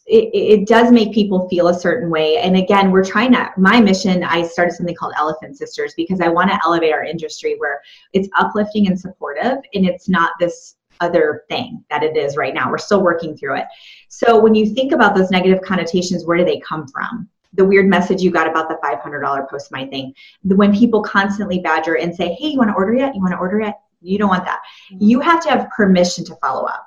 it, 0.07 0.31
it, 0.35 0.67
does 0.67 0.91
make 0.91 1.13
people 1.13 1.49
feel 1.49 1.69
a 1.69 1.75
certain 1.75 2.11
way. 2.11 2.39
And 2.39 2.57
again, 2.57 2.91
we're 2.91 3.05
trying 3.05 3.33
to, 3.33 3.51
my 3.57 3.81
mission, 3.81 4.25
I 4.25 4.43
started 4.43 4.75
something 4.75 4.95
called 4.95 5.15
Elephant 5.17 5.57
Sisters 5.57 5.95
because 5.97 6.21
I 6.21 6.29
want 6.29 6.51
to 6.51 6.59
elevate 6.65 6.93
our 6.93 7.05
industry 7.05 7.55
where 7.59 7.81
it's 8.13 8.29
uplifting 8.37 8.89
and 8.89 8.99
supportive 8.99 9.59
and 9.75 9.87
it's 9.87 10.09
not 10.09 10.33
this 10.41 10.77
other 11.01 11.45
thing 11.49 11.85
that 11.91 12.03
it 12.03 12.17
is 12.17 12.37
right 12.37 12.55
now. 12.55 12.71
We're 12.71 12.79
still 12.79 13.03
working 13.03 13.37
through 13.37 13.59
it. 13.59 13.67
So 14.09 14.41
when 14.41 14.55
you 14.55 14.75
think 14.75 14.93
about 14.93 15.15
those 15.15 15.31
negative 15.31 15.63
connotations, 15.63 16.25
where 16.25 16.39
do 16.39 16.45
they 16.45 16.59
come 16.61 16.89
from? 16.89 17.29
The 17.53 17.65
weird 17.65 17.87
message 17.87 18.23
you 18.23 18.31
got 18.31 18.49
about 18.49 18.69
the 18.69 18.79
$500 18.83 19.49
post 19.49 19.71
my 19.71 19.87
thing. 19.87 20.13
When 20.43 20.75
people 20.75 21.03
constantly 21.03 21.61
badger 21.61 21.97
and 21.99 22.15
say, 22.15 22.35
hey, 22.35 22.49
you 22.49 22.59
want 22.59 22.71
to 22.71 22.75
order 22.75 22.95
yet? 22.95 23.15
You 23.15 23.21
want 23.21 23.33
to 23.33 23.39
order 23.39 23.61
yet? 23.61 23.81
You 24.01 24.19
don't 24.19 24.29
want 24.29 24.45
that. 24.45 24.61
You 24.91 25.21
have 25.21 25.43
to 25.45 25.51
have 25.51 25.71
permission 25.71 26.25
to 26.25 26.37
follow 26.37 26.65
up 26.65 26.87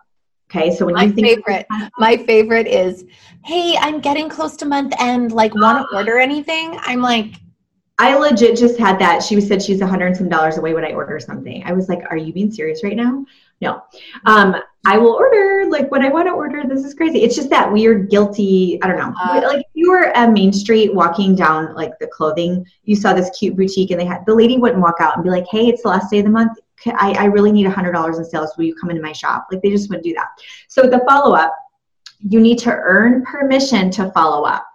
Okay, 0.50 0.76
so 0.76 0.86
when 0.86 0.96
my 0.96 1.04
you 1.04 1.12
think 1.12 1.28
favorite, 1.28 1.68
my 2.00 2.18
favorite 2.18 2.66
is, 2.66 3.06
hey, 3.46 3.78
I'm 3.78 4.00
getting 4.00 4.30
close 4.30 4.56
to 4.58 4.66
month 4.66 4.94
end. 5.00 5.32
Like, 5.32 5.54
want 5.54 5.88
to 5.88 5.96
order 5.96 6.18
anything? 6.18 6.76
I'm 6.82 7.02
like, 7.02 7.36
I 8.00 8.16
legit 8.16 8.58
just 8.58 8.80
had 8.80 8.98
that. 9.00 9.22
She 9.22 9.40
said 9.42 9.62
she's 9.62 9.82
a 9.82 9.88
hundred 9.88 10.08
and 10.08 10.18
some 10.18 10.30
dollars 10.30 10.58
away 10.58 10.74
when 10.74 10.86
I 10.86 10.94
order 10.94 11.20
something. 11.20 11.64
I 11.66 11.74
was 11.74 11.88
like, 11.90 12.02
are 12.10 12.18
you 12.18 12.34
being 12.34 12.50
serious 12.50 12.84
right 12.84 12.96
now? 12.96 13.26
No. 13.62 13.84
Um, 14.26 14.56
I 14.86 14.98
will 14.98 15.12
order 15.12 15.70
like 15.70 15.92
when 15.92 16.02
I 16.02 16.10
want 16.10 16.28
to 16.30 16.32
order. 16.32 16.64
This 16.66 16.86
is 16.86 16.94
crazy. 16.94 17.24
It's 17.24 17.36
just 17.36 17.50
that 17.50 17.72
weird, 17.72 18.10
guilty. 18.10 18.80
I 18.82 18.88
don't 18.88 18.98
know. 18.98 19.14
Uh, 19.22 19.42
like 19.46 19.60
if 19.60 19.72
you 19.74 19.92
were 19.92 20.06
at 20.16 20.32
Main 20.32 20.54
Street 20.54 20.96
walking 20.96 21.36
down 21.36 21.76
like 21.76 21.92
the 22.00 22.08
clothing, 22.08 22.66
you 22.84 22.96
saw 22.96 23.14
this 23.14 23.30
cute 23.38 23.58
boutique, 23.58 23.92
and 23.92 24.00
they 24.00 24.06
had 24.06 24.26
the 24.26 24.34
lady 24.34 24.58
wouldn't 24.58 24.82
walk 24.82 24.96
out 25.02 25.16
and 25.16 25.24
be 25.24 25.30
like, 25.30 25.46
"Hey, 25.52 25.68
it's 25.68 25.84
the 25.84 25.90
last 25.90 26.10
day 26.10 26.20
of 26.20 26.26
the 26.26 26.32
month. 26.32 26.58
I, 26.86 27.13
I 27.13 27.26
really 27.26 27.52
need 27.52 27.65
a 27.65 27.72
hundred 27.72 27.94
dollars 27.94 28.18
in 28.18 28.26
sales. 28.26 28.54
Will 28.58 28.65
you 28.65 28.76
come 28.76 28.89
into 28.89 29.02
my 29.02 29.12
shop? 29.12 29.48
Like 29.52 29.62
they 29.62 29.70
just 29.70 29.89
wouldn't 29.89 30.06
do 30.06 30.13
that. 30.13 30.28
So 30.68 30.84
the 30.84 31.04
follow 31.08 31.36
up, 31.36 31.54
you 32.20 32.39
need 32.39 32.60
to 32.60 32.72
earn 32.72 33.24
permission 33.26 33.89
to 33.92 34.12
follow 34.12 34.46
up. 34.46 34.65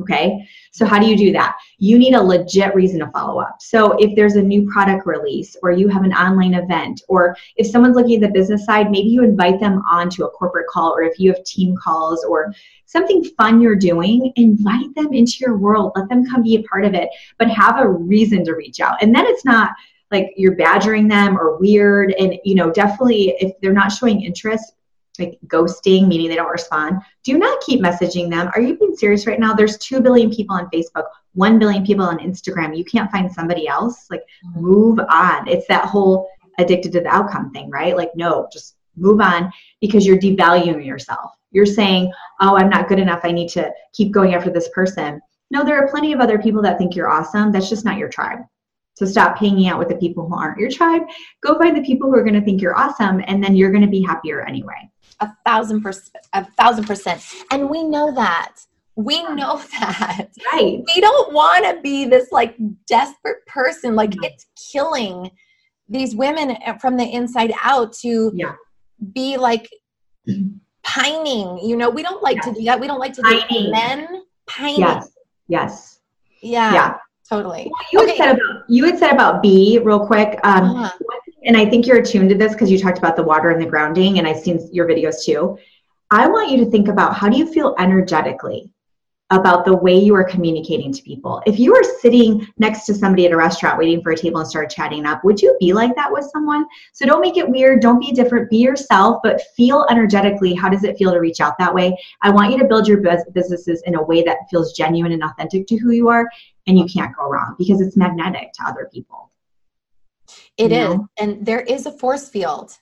Okay. 0.00 0.48
So 0.72 0.86
how 0.86 0.98
do 0.98 1.06
you 1.06 1.16
do 1.16 1.30
that? 1.32 1.58
You 1.78 1.98
need 1.98 2.14
a 2.14 2.22
legit 2.22 2.74
reason 2.74 3.00
to 3.00 3.10
follow 3.10 3.38
up. 3.38 3.56
So 3.60 3.92
if 3.98 4.16
there's 4.16 4.36
a 4.36 4.42
new 4.42 4.70
product 4.70 5.06
release 5.06 5.56
or 5.62 5.72
you 5.72 5.88
have 5.88 6.04
an 6.04 6.14
online 6.14 6.54
event 6.54 7.02
or 7.08 7.36
if 7.56 7.66
someone's 7.66 7.96
looking 7.96 8.14
at 8.14 8.22
the 8.22 8.32
business 8.32 8.64
side, 8.64 8.90
maybe 8.90 9.08
you 9.08 9.22
invite 9.22 9.60
them 9.60 9.82
onto 9.90 10.24
a 10.24 10.30
corporate 10.30 10.68
call 10.68 10.92
or 10.92 11.02
if 11.02 11.18
you 11.18 11.32
have 11.32 11.44
team 11.44 11.76
calls 11.76 12.24
or 12.24 12.52
something 12.86 13.22
fun 13.36 13.60
you're 13.60 13.76
doing, 13.76 14.32
invite 14.36 14.94
them 14.94 15.12
into 15.12 15.36
your 15.40 15.58
world. 15.58 15.92
Let 15.94 16.08
them 16.08 16.26
come 16.26 16.42
be 16.42 16.56
a 16.56 16.62
part 16.62 16.86
of 16.86 16.94
it, 16.94 17.10
but 17.38 17.50
have 17.50 17.78
a 17.78 17.88
reason 17.88 18.42
to 18.46 18.54
reach 18.54 18.80
out. 18.80 19.02
And 19.02 19.14
then 19.14 19.26
it's 19.26 19.44
not 19.44 19.72
like 20.10 20.32
you're 20.36 20.56
badgering 20.56 21.08
them 21.08 21.38
or 21.38 21.56
weird. 21.58 22.12
And 22.18 22.34
you 22.44 22.54
know 22.54 22.70
definitely 22.70 23.34
if 23.38 23.52
they're 23.60 23.72
not 23.72 23.92
showing 23.92 24.22
interest 24.22 24.74
like 25.18 25.38
ghosting 25.46 26.08
meaning 26.08 26.28
they 26.28 26.36
don't 26.36 26.50
respond 26.50 27.00
do 27.24 27.36
not 27.38 27.60
keep 27.60 27.80
messaging 27.80 28.30
them. 28.30 28.50
Are 28.54 28.60
you 28.60 28.76
being 28.76 28.96
serious 28.96 29.26
right 29.26 29.38
now? 29.38 29.52
There's 29.52 29.76
2 29.78 30.00
billion 30.00 30.30
people 30.30 30.56
on 30.56 30.70
facebook 30.70 31.04
1 31.34 31.58
billion 31.58 31.84
people 31.84 32.04
on 32.04 32.18
instagram. 32.18 32.76
You 32.76 32.84
can't 32.84 33.10
find 33.10 33.30
somebody 33.30 33.68
else. 33.68 34.06
Like 34.10 34.22
mm-hmm. 34.46 34.60
move 34.60 34.98
on. 34.98 35.46
It's 35.48 35.66
that 35.68 35.84
whole 35.84 36.28
addicted 36.58 36.92
to 36.92 37.00
the 37.00 37.08
outcome 37.08 37.50
thing 37.52 37.70
right? 37.70 37.96
Like 37.96 38.10
no 38.14 38.48
just 38.52 38.76
move 38.96 39.20
on 39.20 39.52
because 39.80 40.06
you're 40.06 40.18
devaluing 40.18 40.86
yourself. 40.86 41.32
You're 41.52 41.66
saying 41.66 42.12
oh 42.40 42.56
i'm 42.56 42.70
not 42.70 42.88
good 42.88 42.98
enough. 42.98 43.20
I 43.24 43.32
need 43.32 43.48
to 43.50 43.70
keep 43.92 44.12
going 44.12 44.34
after 44.34 44.50
this 44.50 44.68
person. 44.68 45.20
No 45.50 45.64
there 45.64 45.82
are 45.82 45.88
plenty 45.88 46.12
of 46.12 46.20
other 46.20 46.38
people 46.38 46.62
that 46.62 46.78
think 46.78 46.96
you're 46.96 47.10
awesome. 47.10 47.52
That's 47.52 47.68
just 47.68 47.84
not 47.84 47.98
your 47.98 48.08
tribe 48.08 48.40
so 49.00 49.06
stop 49.06 49.38
hanging 49.38 49.66
out 49.66 49.78
with 49.78 49.88
the 49.88 49.96
people 49.96 50.28
who 50.28 50.34
aren't 50.34 50.58
your 50.58 50.68
tribe. 50.68 51.00
Go 51.40 51.58
find 51.58 51.74
the 51.74 51.80
people 51.80 52.10
who 52.10 52.16
are 52.16 52.22
going 52.22 52.38
to 52.38 52.42
think 52.42 52.60
you're 52.60 52.78
awesome, 52.78 53.22
and 53.26 53.42
then 53.42 53.56
you're 53.56 53.70
going 53.70 53.82
to 53.82 53.88
be 53.88 54.02
happier 54.02 54.42
anyway. 54.42 54.90
A 55.20 55.30
thousand 55.46 55.80
percent. 55.80 56.18
A 56.34 56.44
thousand 56.44 56.84
percent. 56.84 57.22
And 57.50 57.70
we 57.70 57.82
know 57.82 58.14
that. 58.14 58.56
We 58.96 59.22
know 59.22 59.56
that. 59.80 60.28
Right. 60.52 60.82
We 60.94 61.00
don't 61.00 61.32
want 61.32 61.64
to 61.64 61.80
be 61.80 62.04
this 62.04 62.30
like 62.30 62.56
desperate 62.86 63.46
person. 63.46 63.94
Like 63.94 64.10
mm-hmm. 64.10 64.24
it's 64.24 64.44
killing 64.70 65.30
these 65.88 66.14
women 66.14 66.58
from 66.78 66.98
the 66.98 67.04
inside 67.04 67.54
out 67.64 67.94
to 68.02 68.30
yeah. 68.34 68.52
be 69.14 69.38
like 69.38 69.66
pining. 70.82 71.58
You 71.62 71.78
know, 71.78 71.88
we 71.88 72.02
don't 72.02 72.22
like 72.22 72.36
yes. 72.36 72.48
to 72.48 72.52
do 72.52 72.64
that. 72.64 72.78
We 72.78 72.86
don't 72.86 73.00
like 73.00 73.14
to 73.14 73.22
do 73.22 73.70
men 73.70 74.24
pining. 74.46 74.80
Yes. 74.80 75.10
Yes. 75.48 76.00
Yeah. 76.42 76.74
Yeah 76.74 76.96
totally. 77.30 77.70
you, 77.92 78.02
okay. 78.02 78.16
had 78.16 78.16
said 78.16 78.30
about, 78.34 78.64
you 78.68 78.84
had 78.84 78.98
said 78.98 79.12
about 79.12 79.42
B 79.42 79.78
real 79.82 80.04
quick. 80.06 80.38
Um, 80.44 80.76
uh-huh. 80.76 80.90
And 81.44 81.56
I 81.56 81.64
think 81.64 81.86
you're 81.86 81.98
attuned 81.98 82.28
to 82.30 82.34
this 82.34 82.52
because 82.52 82.70
you 82.70 82.78
talked 82.78 82.98
about 82.98 83.16
the 83.16 83.22
water 83.22 83.50
and 83.50 83.60
the 83.60 83.66
grounding, 83.66 84.18
and 84.18 84.28
I've 84.28 84.40
seen 84.40 84.68
your 84.72 84.86
videos 84.86 85.24
too. 85.24 85.58
I 86.10 86.28
want 86.28 86.50
you 86.50 86.62
to 86.64 86.70
think 86.70 86.88
about 86.88 87.16
how 87.16 87.28
do 87.28 87.38
you 87.38 87.50
feel 87.50 87.74
energetically 87.78 88.72
about 89.30 89.64
the 89.64 89.76
way 89.76 89.96
you 89.96 90.12
are 90.14 90.24
communicating 90.24 90.92
to 90.92 91.02
people. 91.02 91.40
If 91.46 91.58
you 91.60 91.72
were 91.72 91.84
sitting 92.00 92.46
next 92.58 92.84
to 92.86 92.94
somebody 92.94 93.26
at 93.26 93.32
a 93.32 93.36
restaurant 93.36 93.78
waiting 93.78 94.02
for 94.02 94.10
a 94.10 94.16
table 94.16 94.40
and 94.40 94.48
start 94.48 94.70
chatting 94.70 95.06
up, 95.06 95.24
would 95.24 95.40
you 95.40 95.56
be 95.60 95.72
like 95.72 95.94
that 95.94 96.10
with 96.10 96.28
someone? 96.32 96.66
So 96.92 97.06
don't 97.06 97.20
make 97.20 97.36
it 97.36 97.48
weird, 97.48 97.80
don't 97.80 98.00
be 98.00 98.10
different, 98.10 98.50
be 98.50 98.56
yourself, 98.58 99.20
but 99.22 99.40
feel 99.56 99.86
energetically 99.88 100.52
how 100.52 100.68
does 100.68 100.82
it 100.82 100.98
feel 100.98 101.12
to 101.12 101.20
reach 101.20 101.40
out 101.40 101.56
that 101.58 101.72
way? 101.72 101.96
I 102.22 102.30
want 102.30 102.50
you 102.50 102.58
to 102.58 102.64
build 102.64 102.88
your 102.88 103.00
businesses 103.32 103.82
in 103.86 103.94
a 103.94 104.02
way 104.02 104.22
that 104.24 104.38
feels 104.50 104.72
genuine 104.72 105.12
and 105.12 105.22
authentic 105.22 105.68
to 105.68 105.76
who 105.76 105.92
you 105.92 106.08
are, 106.08 106.28
and 106.70 106.78
you 106.78 106.86
can't 106.86 107.14
go 107.16 107.28
wrong 107.28 107.56
because 107.58 107.80
it's 107.80 107.96
magnetic 107.96 108.52
to 108.54 108.64
other 108.64 108.88
people. 108.92 109.32
It 110.56 110.70
is, 110.70 110.94
know? 110.94 111.08
And 111.18 111.44
there 111.44 111.60
is 111.60 111.84
a 111.84 111.90
force 111.90 112.28
field 112.28 112.78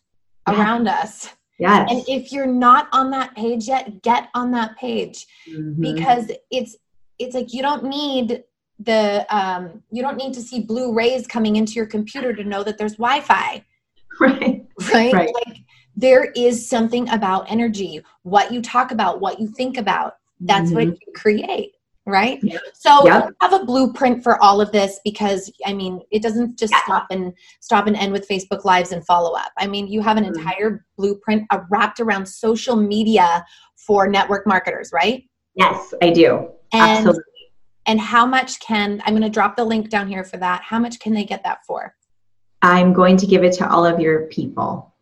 yeah. 0.47 0.61
around 0.61 0.89
us. 0.89 1.31
Yes. 1.59 1.91
And 1.91 2.05
if 2.07 2.31
you're 2.31 2.47
not 2.47 2.89
on 2.93 3.11
that 3.13 3.35
page 3.35 3.67
yet, 3.67 4.03
get 4.03 4.29
on 4.35 4.51
that 4.53 4.77
page 4.77 5.27
mm-hmm. 5.49 5.81
because 5.81 6.31
it's 6.51 6.77
it's 7.19 7.35
like 7.35 7.53
you 7.53 7.63
don't 7.63 7.85
need 7.85 8.45
the 8.79 9.27
um 9.35 9.83
you 9.91 10.03
don't 10.03 10.17
need 10.17 10.35
to 10.35 10.41
see 10.41 10.61
blue 10.61 10.95
rays 10.95 11.27
coming 11.27 11.57
into 11.57 11.73
your 11.73 11.87
computer 11.87 12.33
to 12.33 12.45
know 12.45 12.63
that 12.63 12.79
there's 12.79 12.97
Wi-Fi. 12.97 13.65
Right. 14.21 14.67
Right? 14.93 15.13
right. 15.13 15.33
Like 15.47 15.59
there 15.95 16.33
is 16.35 16.69
something 16.69 17.09
about 17.09 17.49
energy, 17.49 18.03
what 18.25 18.53
you 18.53 18.61
talk 18.61 18.91
about, 18.91 19.21
what 19.21 19.39
you 19.39 19.47
think 19.47 19.77
about. 19.77 20.17
That's 20.41 20.71
mm-hmm. 20.71 20.75
what 20.75 20.87
you 20.87 21.13
create 21.15 21.78
right? 22.09 22.39
Yep. 22.43 22.61
so 22.75 23.05
yep. 23.05 23.33
have 23.41 23.53
a 23.53 23.65
blueprint 23.65 24.23
for 24.23 24.43
all 24.43 24.61
of 24.61 24.73
this 24.73 25.01
because 25.05 25.53
i 25.67 25.73
mean 25.73 26.01
it 26.11 26.23
doesn't 26.23 26.59
just 26.59 26.75
stop 26.75 27.07
and 27.11 27.33
stop 27.61 27.87
and 27.87 27.97
end 27.97 28.13
with 28.13 28.27
facebook 28.29 28.65
lives 28.65 28.93
and 28.93 29.05
follow 29.05 29.33
up. 29.37 29.53
I 29.59 29.67
mean 29.67 29.87
you 29.87 30.01
have 30.03 30.17
an 30.17 30.25
mm-hmm. 30.25 30.39
entire 30.39 30.85
blueprint 30.97 31.47
uh, 31.51 31.61
wrapped 31.71 32.01
around 32.01 32.27
social 32.27 32.77
media 32.77 33.45
for 33.77 34.09
network 34.09 34.47
marketers 34.47 34.91
right? 34.93 35.25
Yes 35.55 35.95
i 36.03 36.11
do. 36.11 36.49
And, 36.73 36.99
Absolutely. 36.99 37.23
and 37.87 38.01
how 38.01 38.27
much 38.27 38.61
can 38.61 39.03
i'm 39.05 39.13
going 39.15 39.23
to 39.23 39.31
drop 39.31 39.57
the 39.57 39.65
link 39.65 39.91
down 39.91 40.09
here 40.09 40.25
for 40.25 40.37
that. 40.39 40.63
How 40.63 40.79
much 40.79 40.99
can 41.01 41.15
they 41.15 41.25
get 41.25 41.43
that 41.45 41.59
for? 41.67 41.95
I'm 42.63 42.93
going 42.93 43.17
to 43.19 43.27
give 43.27 43.45
it 43.45 43.53
to 43.55 43.71
all 43.71 43.87
of 43.87 44.01
your 44.01 44.27
people. 44.27 44.95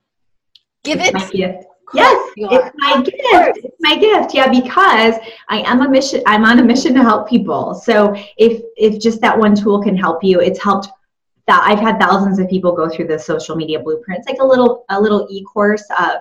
Give 0.84 1.00
it 1.00 1.65
Yes, 1.94 2.32
it's 2.36 2.74
my 2.76 3.02
gift. 3.02 3.64
It's 3.64 3.76
my 3.80 3.96
gift. 3.96 4.34
Yeah, 4.34 4.48
because 4.48 5.14
I 5.48 5.60
am 5.62 5.82
a 5.82 5.88
mission. 5.88 6.22
I'm 6.26 6.44
on 6.44 6.58
a 6.58 6.64
mission 6.64 6.94
to 6.94 7.02
help 7.02 7.28
people. 7.28 7.74
So 7.74 8.14
if 8.38 8.62
if 8.76 9.00
just 9.00 9.20
that 9.20 9.38
one 9.38 9.54
tool 9.54 9.82
can 9.82 9.96
help 9.96 10.24
you, 10.24 10.40
it's 10.40 10.62
helped. 10.62 10.88
That 11.46 11.62
I've 11.64 11.78
had 11.78 12.00
thousands 12.00 12.40
of 12.40 12.48
people 12.48 12.72
go 12.72 12.88
through 12.88 13.06
the 13.06 13.16
social 13.16 13.54
media 13.54 13.78
blueprint. 13.78 14.18
It's 14.18 14.28
like 14.28 14.40
a 14.40 14.44
little 14.44 14.84
a 14.88 15.00
little 15.00 15.28
e 15.30 15.44
course 15.44 15.84
uh, 15.96 16.16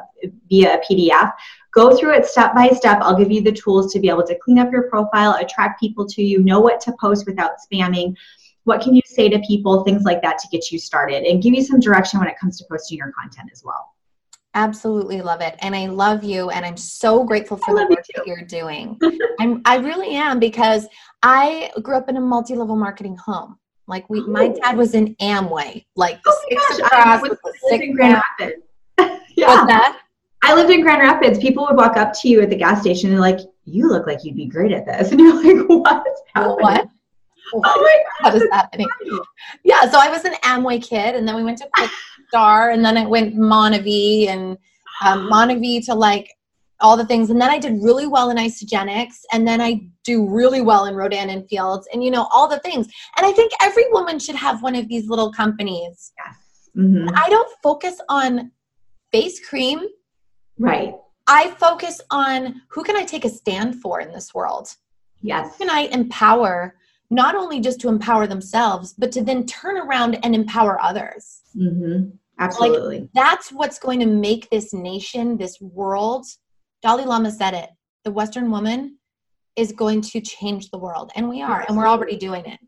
via 0.49 0.75
a 0.75 0.81
PDF. 0.85 1.33
Go 1.73 1.97
through 1.97 2.13
it 2.13 2.27
step 2.27 2.53
by 2.53 2.67
step. 2.69 2.99
I'll 3.01 3.17
give 3.17 3.31
you 3.31 3.41
the 3.41 3.51
tools 3.51 3.91
to 3.93 3.99
be 3.99 4.07
able 4.07 4.25
to 4.27 4.37
clean 4.37 4.59
up 4.59 4.71
your 4.71 4.83
profile, 4.83 5.33
attract 5.39 5.79
people 5.79 6.05
to 6.05 6.21
you, 6.21 6.43
know 6.43 6.59
what 6.59 6.79
to 6.81 6.93
post 7.01 7.25
without 7.25 7.53
spamming. 7.59 8.15
What 8.65 8.81
can 8.81 8.93
you 8.93 9.01
say 9.03 9.27
to 9.29 9.39
people? 9.39 9.83
Things 9.83 10.03
like 10.03 10.21
that 10.21 10.37
to 10.37 10.47
get 10.51 10.71
you 10.71 10.77
started 10.77 11.23
and 11.23 11.41
give 11.41 11.55
you 11.55 11.63
some 11.63 11.79
direction 11.79 12.19
when 12.19 12.29
it 12.29 12.37
comes 12.39 12.59
to 12.59 12.65
posting 12.69 12.99
your 12.99 13.11
content 13.11 13.49
as 13.51 13.63
well. 13.65 13.94
Absolutely 14.55 15.21
love 15.21 15.41
it. 15.41 15.55
And 15.59 15.75
I 15.75 15.87
love 15.87 16.23
you 16.23 16.49
and 16.49 16.65
I'm 16.65 16.77
so 16.77 17.25
grateful 17.25 17.57
for 17.57 17.75
the 17.75 17.85
work 17.89 18.05
you 18.07 18.13
that 18.15 18.25
you're 18.25 18.41
doing. 18.41 18.97
I'm 19.39 19.61
I 19.65 19.75
really 19.77 20.15
am 20.15 20.39
because 20.39 20.87
I 21.21 21.71
grew 21.81 21.97
up 21.97 22.07
in 22.07 22.15
a 22.15 22.21
multi-level 22.21 22.77
marketing 22.77 23.17
home. 23.17 23.57
Like 23.87 24.09
we 24.09 24.21
my 24.21 24.45
oh. 24.45 24.55
dad 24.55 24.77
was 24.77 24.95
in 24.95 25.13
Amway, 25.17 25.85
like 25.95 26.19
oh 26.25 26.39
six 26.49 26.79
gosh, 26.79 27.21
across 27.21 27.21
the 27.21 27.81
in 27.81 27.93
Grand 27.93 28.21
Rapids. 28.39 28.63
yeah. 29.35 29.65
That? 29.65 29.99
I 30.41 30.55
lived 30.55 30.69
in 30.69 30.81
Grand 30.81 31.01
Rapids. 31.01 31.37
People 31.39 31.65
would 31.65 31.75
walk 31.75 31.97
up 31.97 32.13
to 32.21 32.29
you 32.29 32.41
at 32.41 32.49
the 32.49 32.55
gas 32.55 32.81
station 32.81 33.11
and 33.11 33.19
like, 33.19 33.39
you 33.65 33.89
look 33.89 34.07
like 34.07 34.23
you'd 34.23 34.35
be 34.35 34.45
great 34.45 34.71
at 34.71 34.85
this. 34.85 35.11
And 35.11 35.19
you're 35.19 35.35
like, 35.35 35.67
what 35.67 36.07
is 36.07 36.21
happening? 36.33 36.57
What? 36.61 36.87
Oh 37.53 37.59
my 37.63 38.03
God. 38.21 38.33
What 38.33 38.41
is 38.41 38.49
happening? 38.51 38.87
Yeah, 39.63 39.89
so 39.89 39.99
I 39.99 40.09
was 40.09 40.25
an 40.25 40.33
Amway 40.43 40.81
kid 40.81 41.15
and 41.15 41.27
then 41.27 41.35
we 41.35 41.43
went 41.43 41.57
to 41.59 41.69
Quick 41.73 41.91
Star, 42.27 42.71
and 42.71 42.83
then 42.83 42.97
I 42.97 43.05
went 43.05 43.35
Monavie 43.35 44.27
and 44.27 44.57
um, 45.03 45.29
Monavie 45.31 45.85
to 45.85 45.93
like 45.93 46.31
all 46.81 46.97
the 46.97 47.05
things. 47.05 47.29
And 47.29 47.39
then 47.39 47.49
I 47.49 47.59
did 47.59 47.81
really 47.81 48.07
well 48.07 48.29
in 48.29 48.37
Isagenix, 48.37 49.13
and 49.31 49.47
then 49.47 49.61
I 49.61 49.87
do 50.03 50.27
really 50.29 50.61
well 50.61 50.85
in 50.85 50.95
Rodan 50.95 51.29
and 51.29 51.47
Fields, 51.49 51.87
and 51.93 52.03
you 52.03 52.11
know, 52.11 52.27
all 52.31 52.47
the 52.47 52.59
things. 52.59 52.87
And 53.17 53.25
I 53.25 53.31
think 53.31 53.51
every 53.61 53.89
woman 53.91 54.19
should 54.19 54.35
have 54.35 54.61
one 54.61 54.75
of 54.75 54.87
these 54.87 55.07
little 55.07 55.31
companies. 55.31 56.11
Yes. 56.17 56.69
Mm-hmm. 56.77 57.09
I 57.15 57.29
don't 57.29 57.49
focus 57.63 57.99
on 58.09 58.51
face 59.11 59.45
cream. 59.47 59.81
Right. 60.59 60.93
I 61.27 61.51
focus 61.51 62.01
on 62.11 62.61
who 62.69 62.83
can 62.83 62.95
I 62.95 63.03
take 63.03 63.25
a 63.25 63.29
stand 63.29 63.81
for 63.81 63.99
in 63.99 64.11
this 64.11 64.33
world? 64.33 64.67
Yes. 65.21 65.53
Who 65.57 65.65
can 65.65 65.69
I 65.69 65.87
empower? 65.91 66.75
Not 67.09 67.35
only 67.35 67.59
just 67.59 67.79
to 67.81 67.89
empower 67.89 68.27
themselves, 68.27 68.93
but 68.97 69.11
to 69.13 69.23
then 69.23 69.45
turn 69.45 69.77
around 69.77 70.15
and 70.23 70.33
empower 70.33 70.81
others. 70.81 71.41
Mm-hmm. 71.55 72.09
Absolutely. 72.39 72.99
Like, 73.01 73.09
that's 73.13 73.51
what's 73.51 73.79
going 73.79 73.99
to 73.99 74.05
make 74.05 74.49
this 74.49 74.73
nation, 74.73 75.37
this 75.37 75.59
world. 75.61 76.25
Dalai 76.81 77.05
Lama 77.05 77.31
said 77.31 77.53
it. 77.53 77.69
The 78.03 78.11
Western 78.11 78.51
woman 78.51 78.97
is 79.55 79.71
going 79.71 80.01
to 80.01 80.19
change 80.19 80.69
the 80.69 80.77
world, 80.77 81.11
and 81.15 81.29
we 81.29 81.41
are, 81.41 81.65
and 81.67 81.77
we're 81.77 81.87
already 81.87 82.17
doing 82.17 82.45
it. 82.45 82.59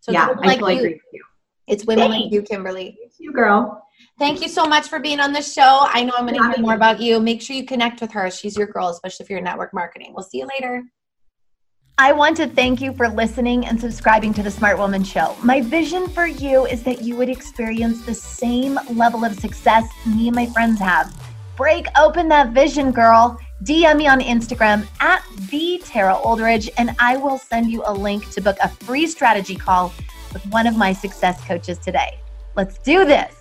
So 0.00 0.12
yeah, 0.12 0.28
I 0.42 0.46
like 0.46 0.60
you, 0.60 0.66
agree 0.66 0.92
with 0.94 1.02
you. 1.12 1.22
It's 1.66 1.84
women 1.84 2.10
Thanks. 2.10 2.24
like 2.24 2.32
you, 2.32 2.42
Kimberly. 2.42 2.98
you, 3.18 3.32
girl. 3.32 3.86
Thank 4.18 4.40
you 4.40 4.48
so 4.48 4.66
much 4.66 4.88
for 4.88 4.98
being 4.98 5.20
on 5.20 5.32
the 5.32 5.42
show. 5.42 5.80
I 5.82 6.02
know 6.02 6.14
I'm 6.16 6.26
going 6.26 6.38
to 6.38 6.48
hear 6.48 6.62
more 6.62 6.74
about 6.74 7.00
you. 7.00 7.20
Make 7.20 7.42
sure 7.42 7.54
you 7.54 7.64
connect 7.64 8.00
with 8.00 8.10
her. 8.12 8.30
She's 8.30 8.56
your 8.56 8.66
girl, 8.66 8.88
especially 8.88 9.24
if 9.24 9.30
you're 9.30 9.38
in 9.38 9.44
network 9.44 9.72
marketing. 9.74 10.12
We'll 10.14 10.24
see 10.24 10.38
you 10.38 10.48
later. 10.58 10.82
I 11.98 12.12
want 12.12 12.36
to 12.38 12.46
thank 12.46 12.80
you 12.80 12.94
for 12.94 13.08
listening 13.08 13.66
and 13.66 13.78
subscribing 13.78 14.32
to 14.34 14.42
the 14.42 14.50
Smart 14.50 14.78
Woman 14.78 15.04
Show. 15.04 15.36
My 15.42 15.60
vision 15.60 16.08
for 16.08 16.26
you 16.26 16.66
is 16.66 16.82
that 16.84 17.02
you 17.02 17.14
would 17.16 17.28
experience 17.28 18.04
the 18.06 18.14
same 18.14 18.78
level 18.90 19.24
of 19.24 19.38
success 19.38 19.84
me 20.06 20.28
and 20.28 20.34
my 20.34 20.46
friends 20.46 20.80
have. 20.80 21.14
Break 21.56 21.86
open 21.98 22.28
that 22.28 22.52
vision, 22.52 22.90
girl. 22.90 23.38
DM 23.64 23.98
me 23.98 24.06
on 24.06 24.20
Instagram 24.20 24.86
at 25.00 25.22
the 25.50 25.82
Tara 25.84 26.14
Oldridge, 26.14 26.70
and 26.78 26.96
I 26.98 27.18
will 27.18 27.36
send 27.36 27.70
you 27.70 27.82
a 27.84 27.92
link 27.92 28.30
to 28.30 28.40
book 28.40 28.56
a 28.62 28.68
free 28.68 29.06
strategy 29.06 29.56
call 29.56 29.92
with 30.32 30.46
one 30.46 30.66
of 30.66 30.78
my 30.78 30.94
success 30.94 31.44
coaches 31.44 31.78
today. 31.78 32.18
Let's 32.56 32.78
do 32.78 33.04
this. 33.04 33.39